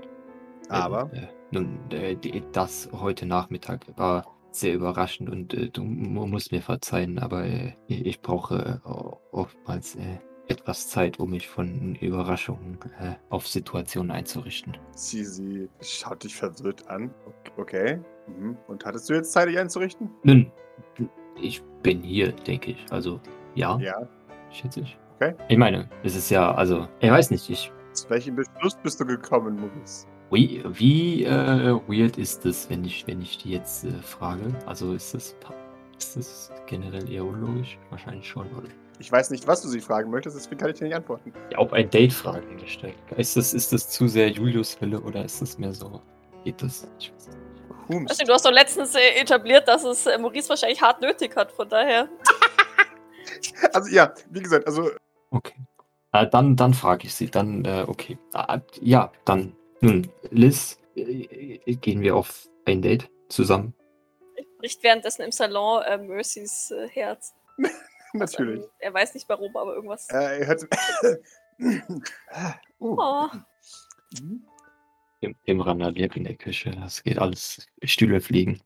[0.69, 1.11] Aber?
[1.13, 2.15] Äh, nun, äh,
[2.51, 7.73] das heute Nachmittag war sehr überraschend und äh, du mu- musst mir verzeihen, aber äh,
[7.87, 8.89] ich, brauche äh,
[9.35, 14.77] oftmals äh, etwas Zeit, um mich von Überraschungen äh, auf Situationen einzurichten.
[14.91, 17.13] Sie, sie schaut dich verwirrt an.
[17.57, 17.99] Okay.
[18.27, 18.57] Mhm.
[18.67, 20.09] Und hattest du jetzt Zeit, dich einzurichten?
[20.23, 20.51] Nun,
[21.41, 22.85] ich bin hier, denke ich.
[22.91, 23.19] Also,
[23.55, 24.07] ja, Ja.
[24.51, 24.97] schätze ich.
[25.15, 25.33] Okay.
[25.49, 29.05] Ich meine, es ist ja, also, ich weiß nicht, ich Zu welchem Beschluss bist du
[29.05, 30.05] gekommen, Maurice?
[30.31, 34.53] Wie, wie äh, weird ist das, wenn ich, wenn ich die jetzt äh, frage?
[34.65, 35.35] Also ist das,
[35.97, 37.77] ist das generell eher unlogisch?
[37.89, 38.67] Wahrscheinlich schon, oder?
[38.99, 41.33] Ich weiß nicht, was du sie fragen möchtest, deswegen kann ich dir nicht antworten.
[41.51, 42.95] Ja, ob ein Date fragen gestellt.
[43.17, 46.01] Ist das, ist das zu sehr Julius Wille oder ist das mehr so?
[46.43, 46.87] Geht das?
[46.99, 48.09] Ich weiß nicht.
[48.09, 51.35] Weißt du, du hast doch letztens äh, etabliert, dass es äh, Maurice wahrscheinlich hart nötig
[51.35, 52.07] hat, von daher.
[53.73, 54.89] Also ja, wie gesagt, also
[55.29, 55.55] Okay.
[56.13, 57.29] Äh, dann dann frage ich sie.
[57.29, 58.17] Dann, äh, okay.
[58.33, 59.53] Äh, ja, dann.
[59.81, 63.73] Nun, Liz, äh, äh, gehen wir auf ein Date zusammen?
[64.59, 67.33] Bricht währenddessen im Salon äh, Mercys äh, Herz.
[68.13, 68.61] natürlich.
[68.61, 70.07] Also, er weiß nicht warum, aber irgendwas.
[70.09, 70.67] Äh, er hört.
[72.79, 72.97] uh.
[72.99, 73.29] Oh,
[74.21, 74.45] Mhm.
[75.21, 76.71] Im, im randaliert in der Küche.
[76.71, 77.65] Das geht alles.
[77.83, 78.61] Stühle fliegen.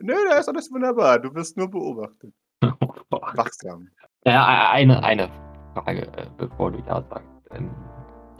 [0.00, 1.18] Nö, da ist alles wunderbar.
[1.18, 2.32] Du wirst nur beobachtet.
[3.10, 3.88] Wachsam.
[4.24, 5.28] Ja, eine, eine
[5.74, 7.28] Frage, äh, bevor du ja sagst.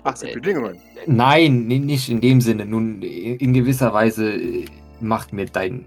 [0.04, 0.78] Ach, sind Bedingungen.
[1.06, 2.64] nein, ni- nicht in dem Sinne.
[2.66, 4.64] Nun, in gewisser Weise äh,
[5.00, 5.84] macht mir dein äh,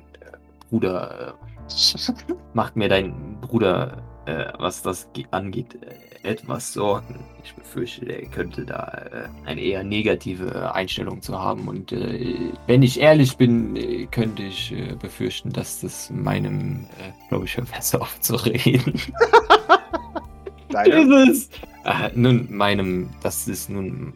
[0.70, 1.36] Bruder,
[1.68, 2.12] äh,
[2.54, 7.16] macht mir dein Bruder, äh, was das ge- angeht, äh, etwas Sorgen.
[7.44, 11.68] Ich befürchte, er könnte da äh, eine eher negative Einstellung zu haben.
[11.68, 12.36] Und äh,
[12.68, 17.58] wenn ich ehrlich bin, äh, könnte ich äh, befürchten, dass das meinem, äh, glaube ich,
[17.58, 18.94] hör besser auf zu reden.
[20.70, 21.02] Deine.
[21.30, 21.71] Ist es?
[21.84, 24.14] Äh, nun, meinem, das ist nun,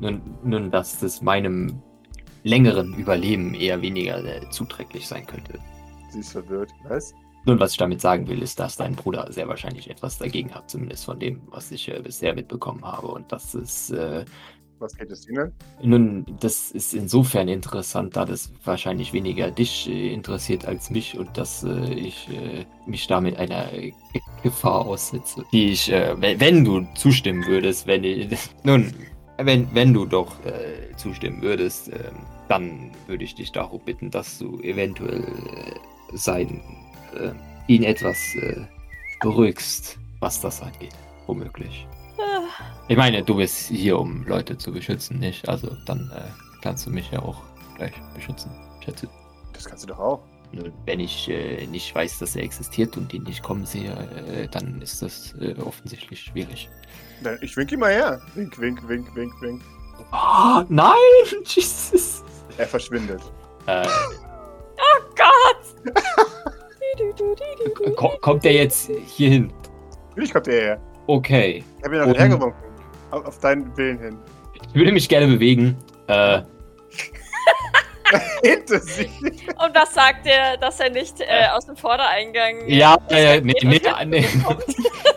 [0.00, 1.80] nun, nun, dass das meinem
[2.42, 5.58] längeren Überleben eher weniger äh, zuträglich sein könnte.
[6.10, 6.70] Sie ist verwirrt.
[6.88, 7.14] Was?
[7.46, 10.68] Nun, was ich damit sagen will, ist, dass dein Bruder sehr wahrscheinlich etwas dagegen hat,
[10.70, 13.08] zumindest von dem, was ich äh, bisher mitbekommen habe.
[13.08, 14.24] Und dass es äh,
[14.80, 15.52] Was geht es Ihnen?
[15.82, 21.36] Nun, das ist insofern interessant, da das wahrscheinlich weniger dich äh, interessiert als mich und
[21.36, 23.92] dass äh, ich äh, mich damit einer äh,
[24.42, 28.28] Gefahr aussetze, die ich, äh, wenn, du zustimmen würdest, wenn ich,
[28.64, 28.94] nun,
[29.36, 32.16] wenn, wenn du doch äh, zustimmen würdest, ähm,
[32.48, 35.24] dann würde ich dich darum bitten, dass du eventuell
[36.14, 36.60] sein,
[37.68, 38.18] ihn etwas
[39.20, 40.94] beruhigst, was das angeht,
[41.26, 41.86] womöglich.
[42.88, 45.48] Ich meine, du bist hier, um Leute zu beschützen, nicht?
[45.48, 46.22] Also dann äh,
[46.62, 47.42] kannst du mich ja auch
[47.76, 48.50] gleich beschützen,
[48.84, 49.08] schätze.
[49.52, 50.22] Das kannst du doch auch.
[50.52, 53.92] Nur wenn ich äh, nicht weiß, dass er existiert und ihn nicht kommen sehe,
[54.26, 56.68] äh, dann ist das äh, offensichtlich schwierig.
[57.42, 58.20] Ich wink ihm mal her.
[58.34, 59.62] Wink, wink, wink, wink, wink.
[60.12, 60.96] Oh, nein!
[61.44, 62.24] Jesus!
[62.58, 63.22] Er verschwindet.
[63.66, 63.86] Äh,
[64.80, 65.94] Oh Gott!
[66.96, 67.94] Du, du, du, du, du.
[67.94, 69.52] ko kommt er jetzt hier hin?
[70.08, 70.80] Natürlich kommt er her.
[71.10, 71.64] Okay.
[71.78, 72.60] Ich habe ihn auch hergewunken.
[73.10, 74.18] Auf, auf deinen Willen hin.
[74.54, 75.76] Ich würde mich gerne bewegen.
[76.06, 76.42] Äh,
[78.44, 79.10] Hinter sich.
[79.20, 82.66] Und was sagt er, dass er nicht äh, aus dem Vordereingang.
[82.68, 84.24] ja, äh, nee, nee, nee.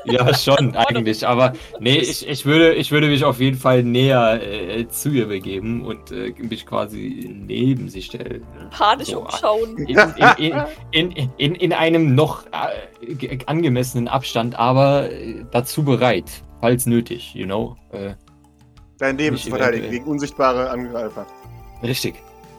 [0.06, 1.26] Ja, schon, eigentlich.
[1.26, 5.28] Aber nee, ich, ich, würde, ich würde mich auf jeden Fall näher äh, zu ihr
[5.28, 8.46] begeben und äh, mich quasi neben sie stellen.
[8.72, 9.78] Panisch So, umschauen.
[9.88, 9.98] In,
[10.38, 10.54] in,
[10.92, 12.46] in, in, in, in einem noch
[13.02, 16.26] äh, ge- angemessenen Abstand, aber äh, dazu bereit,
[16.60, 17.78] falls nötig, you know?
[17.92, 18.14] Äh,
[19.00, 21.26] Dein Leben zu verteidigen gegen unsichtbare Angreifer.
[21.82, 22.16] richtig.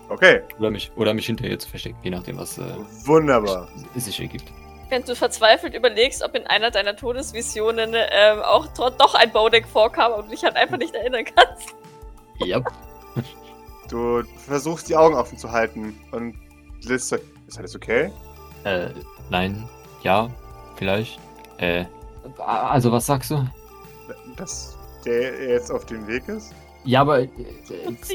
[0.09, 2.63] Okay, Oder mich, oder mich hinter ihr zu verstecken, je nachdem, was äh,
[3.05, 3.69] wunderbar.
[3.95, 4.45] es sich ergibt.
[4.91, 10.13] Wenn du verzweifelt überlegst, ob in einer deiner Todesvisionen ähm, auch doch ein Baudeck vorkam
[10.13, 11.75] und dich halt einfach nicht erinnern kannst.
[12.45, 12.61] Ja.
[13.91, 16.35] Du versuchst die Augen offen zu halten und
[16.85, 18.11] Liz sagt, ist alles okay?
[18.65, 18.89] Äh,
[19.29, 19.69] nein,
[20.03, 20.31] ja,
[20.77, 21.21] vielleicht.
[21.59, 21.85] Äh,
[22.39, 23.47] also was sagst du?
[24.37, 26.55] Dass der jetzt auf dem Weg ist?
[26.85, 27.29] Ja, aber äh,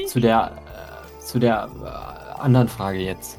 [0.06, 0.89] zu der, äh,
[1.20, 3.38] zu der äh, anderen Frage jetzt.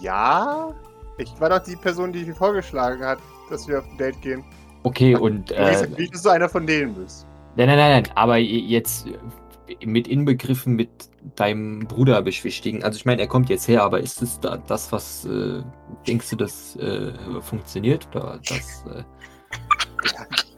[0.00, 0.72] Ja?
[1.18, 3.18] Ich war doch die Person, die vorgeschlagen hat,
[3.50, 4.44] dass wir auf ein Date gehen.
[4.84, 7.26] Okay, und äh, äh, nicht, dass du einer von denen bist.
[7.56, 10.88] nein, nein, nein, nein, aber jetzt äh, mit inbegriffen mit
[11.34, 12.84] deinem Bruder beschwichtigen.
[12.84, 15.62] Also ich meine, er kommt jetzt her, aber ist es da das, was äh,
[16.06, 18.84] denkst du, das äh, funktioniert oder das?
[18.86, 19.02] Äh,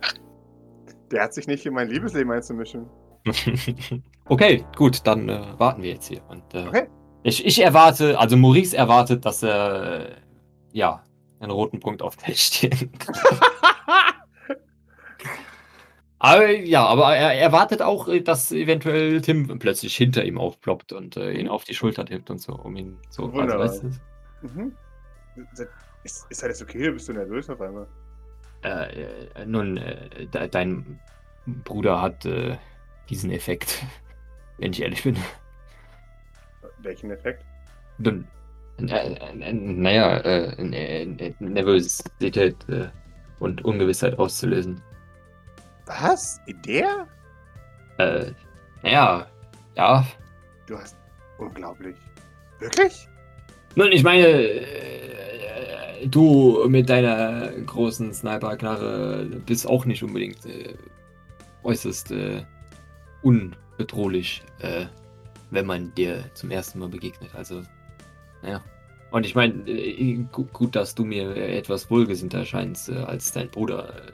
[1.10, 2.86] Der hat sich nicht in mein Liebesleben einzumischen.
[4.26, 6.22] okay, gut, dann äh, warten wir jetzt hier.
[6.28, 6.88] Und, äh, Okay.
[7.22, 10.16] ich, ich erwarte, also Maurice erwartet, dass er äh,
[10.72, 11.02] ja
[11.38, 12.90] einen roten Punkt auf der Stirn.
[16.18, 21.32] aber ja, aber er erwartet auch, dass eventuell Tim plötzlich hinter ihm aufploppt und äh,
[21.32, 23.24] ihn auf die Schulter tippt und so, um ihn so.
[23.24, 23.66] Also, Wunderbar.
[23.66, 23.90] weißt du,
[24.42, 24.72] Mhm.
[26.02, 26.86] Ist, ist alles okay?
[26.86, 27.86] Du bist so nervös auf einmal.
[28.64, 29.04] äh,
[29.34, 30.98] äh, nun, äh, de dein
[31.64, 32.56] Bruder hat äh,
[33.10, 33.84] diesen Effekt,
[34.58, 35.16] wenn ich ehrlich bin.
[36.78, 37.44] Welchen Effekt?
[38.02, 38.20] Äh,
[38.78, 42.88] naja, äh, äh, Nervosität äh,
[43.38, 44.80] und Ungewissheit auszulösen.
[45.86, 46.40] Was?
[46.64, 47.06] Der?
[47.98, 48.32] Äh,
[48.82, 49.26] naja,
[49.76, 50.06] ja.
[50.66, 50.96] Du hast.
[51.38, 51.96] Unglaublich.
[52.58, 53.08] Wirklich?
[53.74, 60.74] Nun, ich meine, äh, du mit deiner großen Sniper-Knarre bist auch nicht unbedingt äh,
[61.62, 62.42] äußerst äh,
[63.22, 64.86] unbedrohlich, äh,
[65.50, 67.30] wenn man dir zum ersten Mal begegnet.
[67.34, 67.62] Also,
[68.42, 68.62] naja.
[69.10, 73.48] Und ich meine, äh, gu- gut, dass du mir etwas wohlgesinnt erscheinst, äh, als dein
[73.50, 74.12] Bruder äh,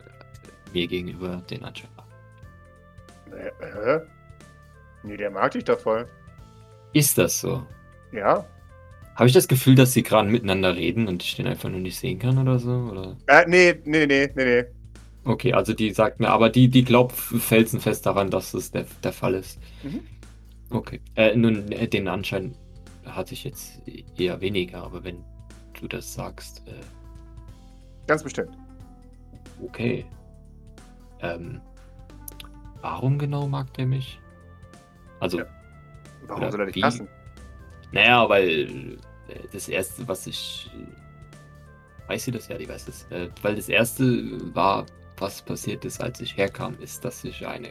[0.73, 2.07] mir gegenüber den Anschein macht.
[3.61, 4.01] Äh?
[5.03, 6.07] Nee, der mag dich da voll.
[6.93, 7.67] Ist das so?
[8.13, 8.45] Ja?
[9.15, 11.99] Habe ich das Gefühl, dass sie gerade miteinander reden und ich den einfach nur nicht
[11.99, 12.71] sehen kann oder so?
[12.71, 13.17] Oder?
[13.27, 14.65] Äh, nee, nee, nee, nee, nee.
[15.27, 19.13] Okay, also die sagt mir, aber die, die glaubt felsenfest daran, dass es der, der
[19.13, 19.59] Fall ist.
[19.83, 20.01] Mhm.
[20.71, 21.01] Okay.
[21.17, 22.55] Äh, nun, äh, den Anschein
[23.05, 23.83] hatte ich jetzt
[24.17, 25.25] eher weniger, aber wenn
[25.81, 26.73] du das sagst, äh,
[28.07, 28.57] Ganz bestimmt.
[29.65, 30.07] okay.
[31.21, 31.61] Ähm,
[32.81, 34.21] warum genau mag der mich?
[35.19, 35.47] Also, Ja.
[36.29, 37.09] Warum soll er dich hassen?
[37.93, 38.99] naja, weil
[39.29, 40.71] äh, das erste, was ich.
[42.07, 42.47] Weiß sie das?
[42.49, 43.07] Ja, die weiß es.
[43.11, 44.87] Äh, weil das erste war,
[45.19, 47.69] was passiert ist, als ich herkam, ist, dass ich eine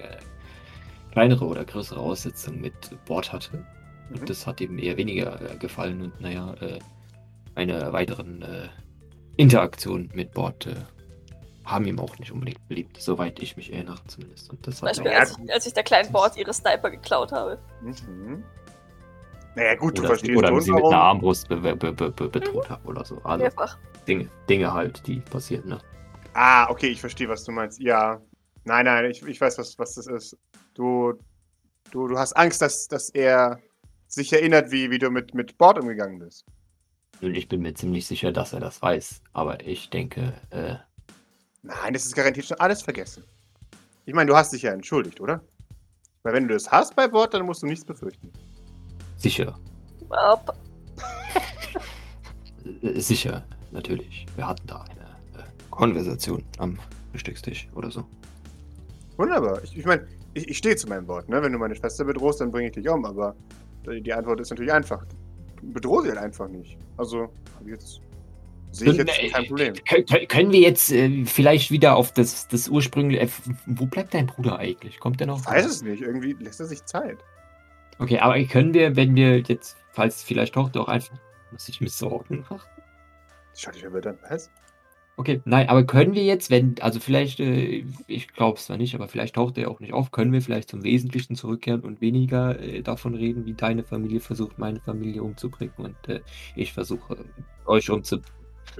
[1.11, 2.75] kleinere oder größere Aussetzung mit
[3.05, 3.65] Bord hatte.
[4.09, 4.19] Mhm.
[4.19, 6.79] Und das hat ihm eher weniger äh, gefallen und naja, äh,
[7.55, 8.67] meine weiteren äh,
[9.37, 10.75] Interaktionen mit Bord äh,
[11.63, 14.51] haben ihm auch nicht unbedingt beliebt, soweit ich mich erinnere zumindest.
[14.51, 17.31] Und das Zum hat Beispiel, als ich, als ich der kleinen Bord ihre Sniper geklaut
[17.31, 17.57] habe.
[17.81, 18.43] Mhm.
[19.55, 20.97] Naja, gut, du oder, verstehst oder sie mit einer.
[20.97, 23.19] Armbrust be be be be bedroht habe oder so.
[23.23, 23.77] Also Mehrfach.
[24.07, 25.79] Dinge, Dinge halt, die passieren, ne?
[26.35, 27.79] Ah, okay, ich verstehe, was du meinst.
[27.79, 28.21] Ja.
[28.65, 30.37] Nein, nein, ich, ich weiß, was, was das ist.
[30.73, 31.13] Du.
[31.91, 33.59] Du, du hast Angst, dass, dass er
[34.07, 36.43] sich erinnert, wie, wie du mit, mit Bord umgegangen bist.
[37.21, 39.21] Nun, ich bin mir ziemlich sicher, dass er das weiß.
[39.33, 40.75] Aber ich denke, äh,
[41.61, 43.23] Nein, das ist garantiert schon alles vergessen.
[44.05, 45.41] Ich meine, du hast dich ja entschuldigt, oder?
[46.23, 48.31] Weil wenn du das hast bei Bord, dann musst du nichts befürchten.
[49.17, 49.57] sicher.
[52.81, 54.25] Äh, sicher, natürlich.
[54.35, 54.94] Wir hatten da eine äh,
[55.75, 56.77] Konversation am
[57.11, 58.05] Frühstückstisch oder so.
[59.17, 59.63] Wunderbar.
[59.63, 61.41] Ich, ich meine, ich, ich stehe zu meinem Wort, ne?
[61.41, 63.35] Wenn du meine Schwester bedrohst, dann bringe ich dich um, aber
[63.85, 65.05] die die Antwort ist natürlich einfach.
[65.61, 66.77] Bedrohe sie halt einfach nicht.
[66.97, 67.29] Also,
[67.65, 68.01] jetzt.
[68.71, 69.73] Sehe ich jetzt Äh, kein Problem.
[69.73, 73.23] kö- kö- Können wir jetzt äh, vielleicht wieder auf das, das ursprüngliche.
[73.23, 73.29] Äh,
[73.67, 74.99] wo bleibt dein Bruder eigentlich?
[74.99, 75.39] Kommt der noch?
[75.39, 76.01] Ich weiß es nicht.
[76.01, 77.17] Irgendwie lässt er sich Zeit.
[77.99, 81.17] Okay, aber können wir, wenn wir jetzt, falls vielleicht Tochter auch einfach.
[81.51, 82.67] Muss ich mir Sorgen machen?
[83.55, 84.17] Schau dich aber dann.
[84.29, 84.49] Was?
[85.17, 88.95] Okay, nein, aber können wir jetzt, wenn, also vielleicht, äh, ich glaube es zwar nicht,
[88.95, 92.59] aber vielleicht taucht er auch nicht auf, können wir vielleicht zum Wesentlichen zurückkehren und weniger
[92.59, 96.19] äh, davon reden, wie deine Familie versucht, meine Familie umzubringen und äh,
[96.55, 97.23] ich versuche,
[97.65, 98.29] euch umzubringen.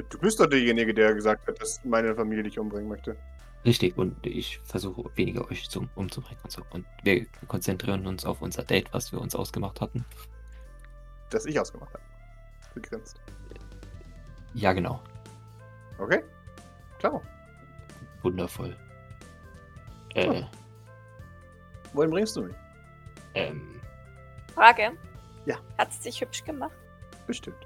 [0.09, 3.15] Du bist doch derjenige, der gesagt hat, dass meine Familie dich umbringen möchte.
[3.63, 6.61] Richtig, und ich versuche weniger euch zu, umzubringen und so.
[6.71, 10.03] Und wir konzentrieren uns auf unser Date, was wir uns ausgemacht hatten.
[11.29, 12.03] Das ich ausgemacht habe.
[12.75, 13.21] Begrenzt.
[14.53, 15.01] Ja, genau.
[15.97, 16.23] Okay?
[16.99, 17.21] Klar.
[18.23, 18.75] Wundervoll.
[20.15, 20.43] Äh,
[21.93, 22.55] Wohin bringst du mich?
[23.35, 23.81] ähm,
[24.53, 24.91] Frage.
[25.45, 25.57] Ja.
[25.77, 26.71] Hat sie sich hübsch gemacht?
[27.27, 27.57] Bestimmt.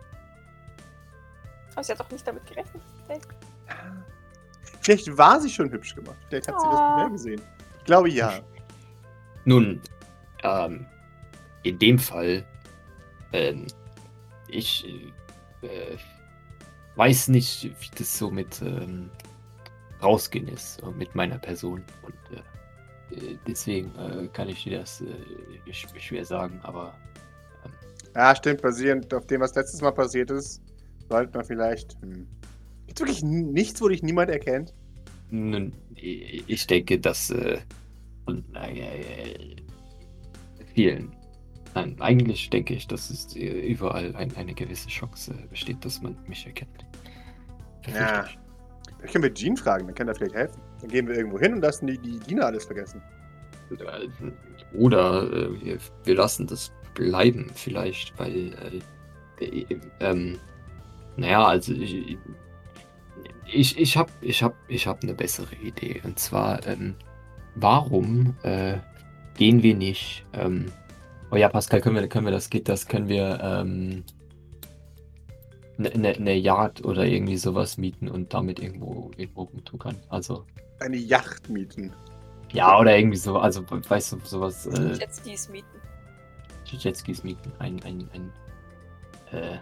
[1.74, 2.82] Aber sie hat doch nicht damit gerechnet.
[4.82, 6.18] Vielleicht war sie schon hübsch gemacht.
[6.28, 6.88] Vielleicht hat sie das Oh.
[6.88, 7.42] nicht mehr gesehen.
[7.78, 8.40] Ich glaube ja.
[9.46, 9.82] Nun,
[10.44, 10.86] ähm,
[11.64, 12.46] in dem Fall,
[13.34, 13.68] ähm,
[14.48, 14.86] ich
[15.62, 15.98] äh,
[17.00, 19.12] weiß nicht, wie das so mit ähm,
[20.04, 21.86] rausgehen ist, äh, mit meiner Person.
[22.04, 27.02] Und äh, äh, deswegen äh, kann ich dir das äh, sch- schwer sagen, aber
[28.16, 28.62] Ja, stimmt.
[28.62, 30.62] Basierend auf dem, was letztes Mal passiert ist,
[31.10, 31.98] sollte man vielleicht.
[32.02, 32.28] Hm.
[32.88, 34.74] Gibt wirklich nichts, wo dich niemand erkennt?
[35.32, 37.60] nun, ich denke, dass äh,
[38.26, 38.44] von
[40.74, 41.16] vielen,
[41.76, 46.02] nein, eigentlich denke ich, dass es äh, überall ein, eine gewisse Chance äh, besteht, dass
[46.02, 46.86] man mich erkennt.
[47.88, 48.26] Ja.
[48.26, 49.12] ich.
[49.12, 50.62] Können wir Jean fragen, dann kann er vielleicht helfen.
[50.82, 53.02] Dann gehen wir irgendwo hin und lassen die, die Diener alles vergessen.
[53.72, 58.82] Äh, Oder äh, wir, wir lassen das bleiben vielleicht, weil,
[59.40, 60.38] äh, äh, ähm,
[61.16, 62.18] naja, also ich,
[63.46, 66.02] ich, ich habe ich hab, ich hab eine bessere Idee.
[66.04, 66.96] Und zwar, ähm,
[67.56, 68.78] warum äh,
[69.38, 70.66] gehen wir nicht, ähm,
[71.32, 74.04] oh ja, Pascal, können wir, können wir das, geht das, können wir, ähm,
[75.80, 79.96] eine ne, ne Yacht oder irgendwie sowas mieten und damit irgendwo, irgendwo rumtuckern.
[80.10, 80.46] Also,
[80.80, 81.94] Eine Yacht mieten.
[82.52, 85.68] ja, oder irgendwie so, also weißt du, sowas, äh, Jetskis mieten.
[86.66, 88.34] Jetskis mieten, ein, ein, ein,
[89.32, 89.58] äh,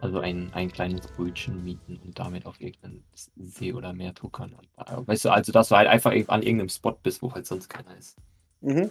[0.00, 3.02] also ein, ein kleines Brötchen mieten und damit auf irgendeinen
[3.36, 4.54] See oder Meer tuckern.
[4.54, 7.68] Und, weißt du, also dass du halt einfach an irgendeinem Spot bist, wo halt sonst
[7.68, 8.16] keiner ist.
[8.60, 8.90] Mhm.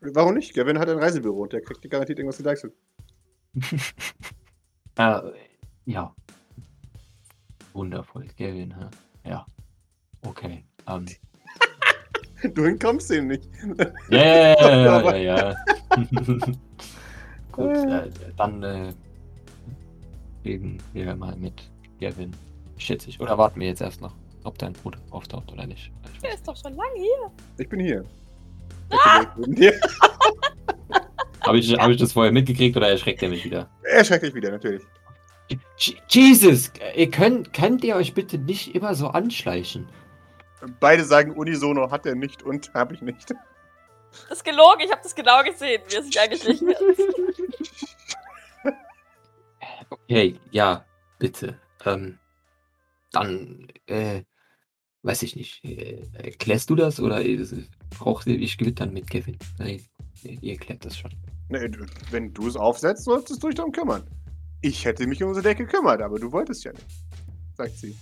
[0.00, 0.54] Warum nicht?
[0.54, 2.74] Gavin hat ein Reisebüro und der kriegt garantiert irgendwas gedeichselt.
[4.96, 5.20] äh,
[5.86, 6.14] ja.
[7.72, 9.28] Wundervoll, Gavin, hä?
[9.28, 9.46] Ja.
[10.22, 10.64] Okay.
[10.86, 11.06] Ähm,
[12.54, 13.48] Du entkommst dem nicht.
[14.10, 15.56] Ja, ja, ja, ja, ja.
[17.50, 18.92] Gut, äh, dann äh,
[20.44, 21.68] reden wir mal mit
[22.00, 22.32] Gavin.
[22.76, 23.20] Schätze ich.
[23.20, 25.90] Oder warten wir jetzt erst noch, ob dein Bruder auftaucht oder nicht.
[26.14, 27.32] Ich Der ist doch schon lange hier.
[27.58, 28.04] Ich bin hier.
[28.90, 29.72] Er
[31.46, 33.70] Habe ich, hab ich das vorher mitgekriegt oder erschreckt er mich wieder?
[33.82, 34.82] erschreckt dich wieder, natürlich.
[35.78, 36.70] Je- Jesus!
[36.94, 39.88] Ihr könnt, könnt ihr euch bitte nicht immer so anschleichen?
[40.80, 43.30] Beide sagen unisono, hat er nicht und habe ich nicht.
[44.28, 46.76] Das ist gelogen, ich habe das genau gesehen, wie er sich angeschlichen hat.
[49.90, 50.84] Okay, ja,
[51.18, 51.58] bitte.
[51.86, 52.18] Ähm,
[53.12, 54.22] dann, äh,
[55.02, 55.64] weiß ich nicht.
[55.64, 57.38] Äh, erklärst du das oder äh,
[57.90, 59.36] braucht ihr, ich dann mit Kevin?
[59.58, 59.80] Nein,
[60.22, 61.10] ihr, ihr klärt das schon.
[61.48, 64.02] Nee, du- wenn du es aufsetzt, solltest du dich darum kümmern.
[64.60, 66.86] Ich hätte mich um unsere Decke gekümmert, aber du wolltest ja nicht.
[67.56, 67.96] Sagt sie.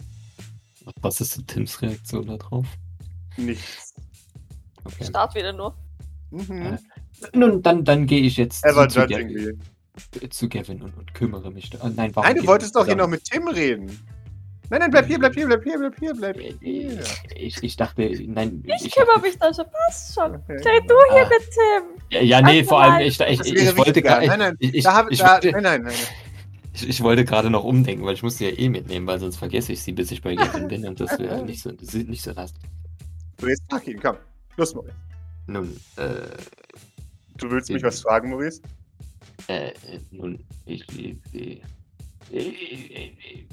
[1.02, 2.66] Was ist Tims Reaktion darauf?
[3.36, 3.94] Nichts.
[4.84, 5.04] Okay.
[5.04, 5.76] Start wieder nur.
[6.30, 6.78] Mhm.
[7.34, 9.00] Nun, dann, dann gehe ich jetzt Ever zu,
[10.30, 11.70] zu, Kevin und, und kümmere mich.
[11.70, 13.90] da- Ah, nein, warum Nein, du wolltest doch hier noch mit Tim reden.
[14.68, 17.00] Nein, nein, bleib hier, bleib hier, bleib hier, bleib hier, bleib hier.
[17.36, 18.64] Ich, ich dachte, nein.
[18.82, 20.34] Ich kümmere mich da schon, passt schon.
[20.34, 20.54] Okay.
[20.56, 21.28] Red du hier Ah.
[21.28, 22.02] mit Tim.
[22.10, 24.08] Ja, ja nee, vor allem, ich, ich, ich, ich wollte wichtiger.
[24.20, 24.26] gerade.
[24.26, 25.94] Nein, nein, ich, ich, da hab, ich, da, wollte- nein, nein, nein.
[26.74, 29.72] ich, ich wollte gerade noch umdenken, weil ich musste ja eh mitnehmen, weil sonst vergesse
[29.72, 32.22] ich sie, bis ich bei Gavin bin und das wäre nicht so, das ist nicht
[32.22, 32.52] so nass.
[33.40, 34.16] So, jetzt pack ihn, komm.
[34.56, 34.94] Los, Maurice.
[35.46, 36.12] Nun, äh,
[37.36, 38.62] Du willst mich was fragen, Maurice?
[39.48, 39.70] äh,
[40.10, 41.62] nun, ich, ich, ich,
[42.30, 43.46] ich,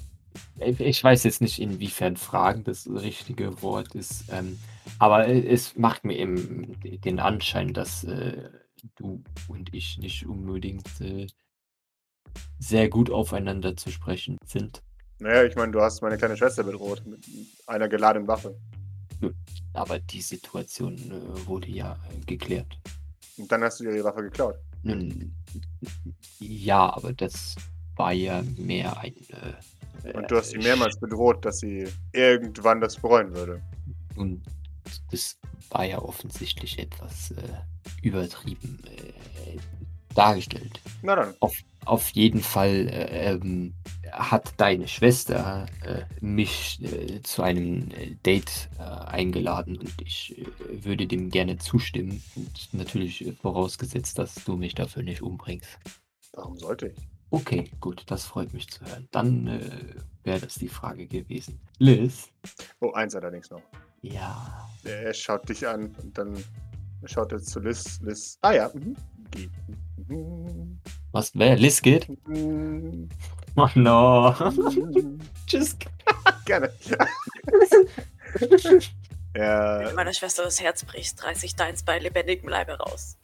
[0.60, 4.60] ich, weiß jetzt nicht, inwiefern Fragen das richtige Wort ist, ähm,
[5.00, 8.50] aber es macht mir eben den Anschein, dass äh,
[8.96, 11.28] du und ich nicht unbedingt äh,
[12.60, 14.82] sehr gut aufeinander zu sprechen sind.
[15.20, 17.26] Naja, ich meine, du hast meine kleine Schwester bedroht mit
[17.68, 18.60] einer geladenen Waffe.
[19.74, 22.78] Aber die Situation äh, wurde ja äh, geklärt.
[23.38, 24.56] Und dann hast du ihr die Waffe geklaut.
[24.84, 25.34] Nun,
[26.40, 27.56] ja, aber das
[27.96, 29.16] war ja mehr ein.
[30.14, 33.62] Und du hast sie mehrmals bedroht, dass sie irgendwann das bereuen würde.
[34.16, 34.44] Und
[35.12, 35.38] das
[35.70, 37.36] war ja offensichtlich etwas äh,
[38.02, 39.58] übertrieben äh,
[40.14, 40.80] dargestellt.
[41.02, 41.34] Na dann.
[41.86, 43.74] Auf jeden Fall äh, ähm,
[44.12, 50.46] hat deine Schwester äh, mich äh, zu einem äh, Date äh, eingeladen und ich äh,
[50.86, 52.24] würde dem gerne zustimmen.
[52.36, 55.78] Und natürlich äh, vorausgesetzt, dass du mich dafür nicht umbringst.
[56.34, 56.98] Warum sollte ich?
[57.34, 59.08] Okay, gut, das freut mich zu hören.
[59.10, 61.60] Dann äh, wäre das die Frage gewesen.
[61.80, 62.30] Liz?
[62.80, 63.62] Oh, eins allerdings noch.
[64.04, 64.70] Ja.
[64.84, 66.44] Er schaut dich an und dann
[67.06, 68.00] schaut er zu Liz.
[68.02, 68.38] Liz.
[68.42, 68.70] Ah ja.
[68.76, 68.96] Mhm.
[69.32, 69.50] Geht.
[70.10, 70.78] Mhm.
[71.12, 71.56] Was, wer?
[71.58, 72.08] Liz geht?
[72.28, 73.10] Mhm.
[73.56, 74.36] Oh no.
[74.52, 75.20] Mhm.
[75.48, 75.76] Tschüss.
[76.46, 76.72] Gerne.
[78.36, 78.80] Wenn du
[79.36, 83.18] Ja, meiner Schwester das Herz brichst, reiß ich deins bei lebendigem Leibe raus.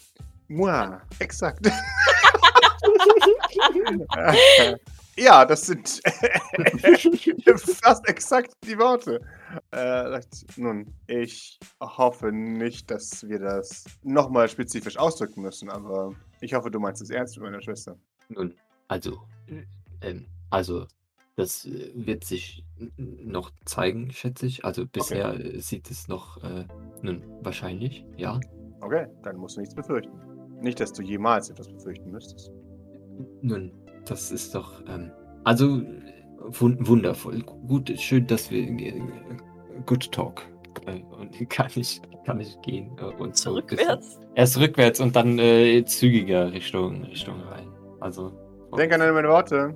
[0.48, 1.70] moi, exakt.
[5.18, 6.02] ja, das sind
[7.84, 9.22] fast exakt die Worte.
[9.72, 10.22] Äh,
[10.58, 16.80] nun, ich hoffe nicht, dass wir das nochmal spezifisch ausdrücken müssen, aber ich hoffe, du
[16.80, 17.98] meinst es ernst mit meiner Schwester.
[18.30, 18.54] Nun,
[18.88, 19.22] also,
[20.02, 20.86] ähm, also,
[21.36, 22.66] das äh, wird sich
[22.98, 24.66] noch zeigen, schätze ich.
[24.66, 26.66] Also bisher äh, sieht es noch, äh,
[27.02, 28.40] nun, wahrscheinlich, ja.
[28.82, 30.12] Okay, dann musst du nichts befürchten.
[30.62, 32.52] Nicht, dass du jemals etwas befürchten müsstest.
[33.42, 33.72] Nun,
[34.06, 35.12] das ist doch, ähm,
[35.44, 35.82] also,
[36.40, 37.42] wun wundervoll.
[37.68, 39.02] Gut, schön, dass wir, äh,
[39.86, 40.42] good talk.
[40.86, 44.20] Äh, und kann ich, kann ich gehen äh, und so Zurückwärts.
[44.36, 47.68] Erst rückwärts und dann äh, zügiger Richtung, Richtung rein.
[48.00, 48.32] Also.
[48.78, 49.76] Denk an meine Worte.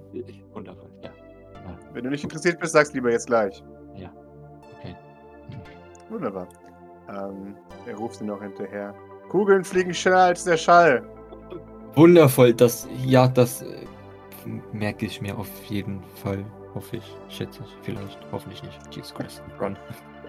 [0.53, 1.09] Wundervoll, ja.
[1.55, 1.79] ja.
[1.93, 3.63] Wenn du nicht interessiert bist, sag's lieber jetzt gleich.
[3.95, 4.95] Okay.
[6.09, 6.47] Wunderbar.
[7.09, 8.93] Ähm, er ruft sie noch hinterher.
[9.29, 11.03] Kugeln fliegen schneller als der Schall.
[11.95, 13.85] Wundervoll, das, ja, das äh,
[14.71, 16.43] merke ich mir auf jeden Fall.
[16.73, 18.79] Hoffe ich, schätze ich, vielleicht, hoffentlich nicht.
[18.91, 19.43] Jesus Christ.
[19.59, 19.77] Run.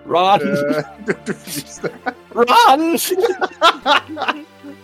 [0.07, 0.41] Run!
[0.41, 1.91] Äh, du, du fliegst.
[2.35, 2.99] Run!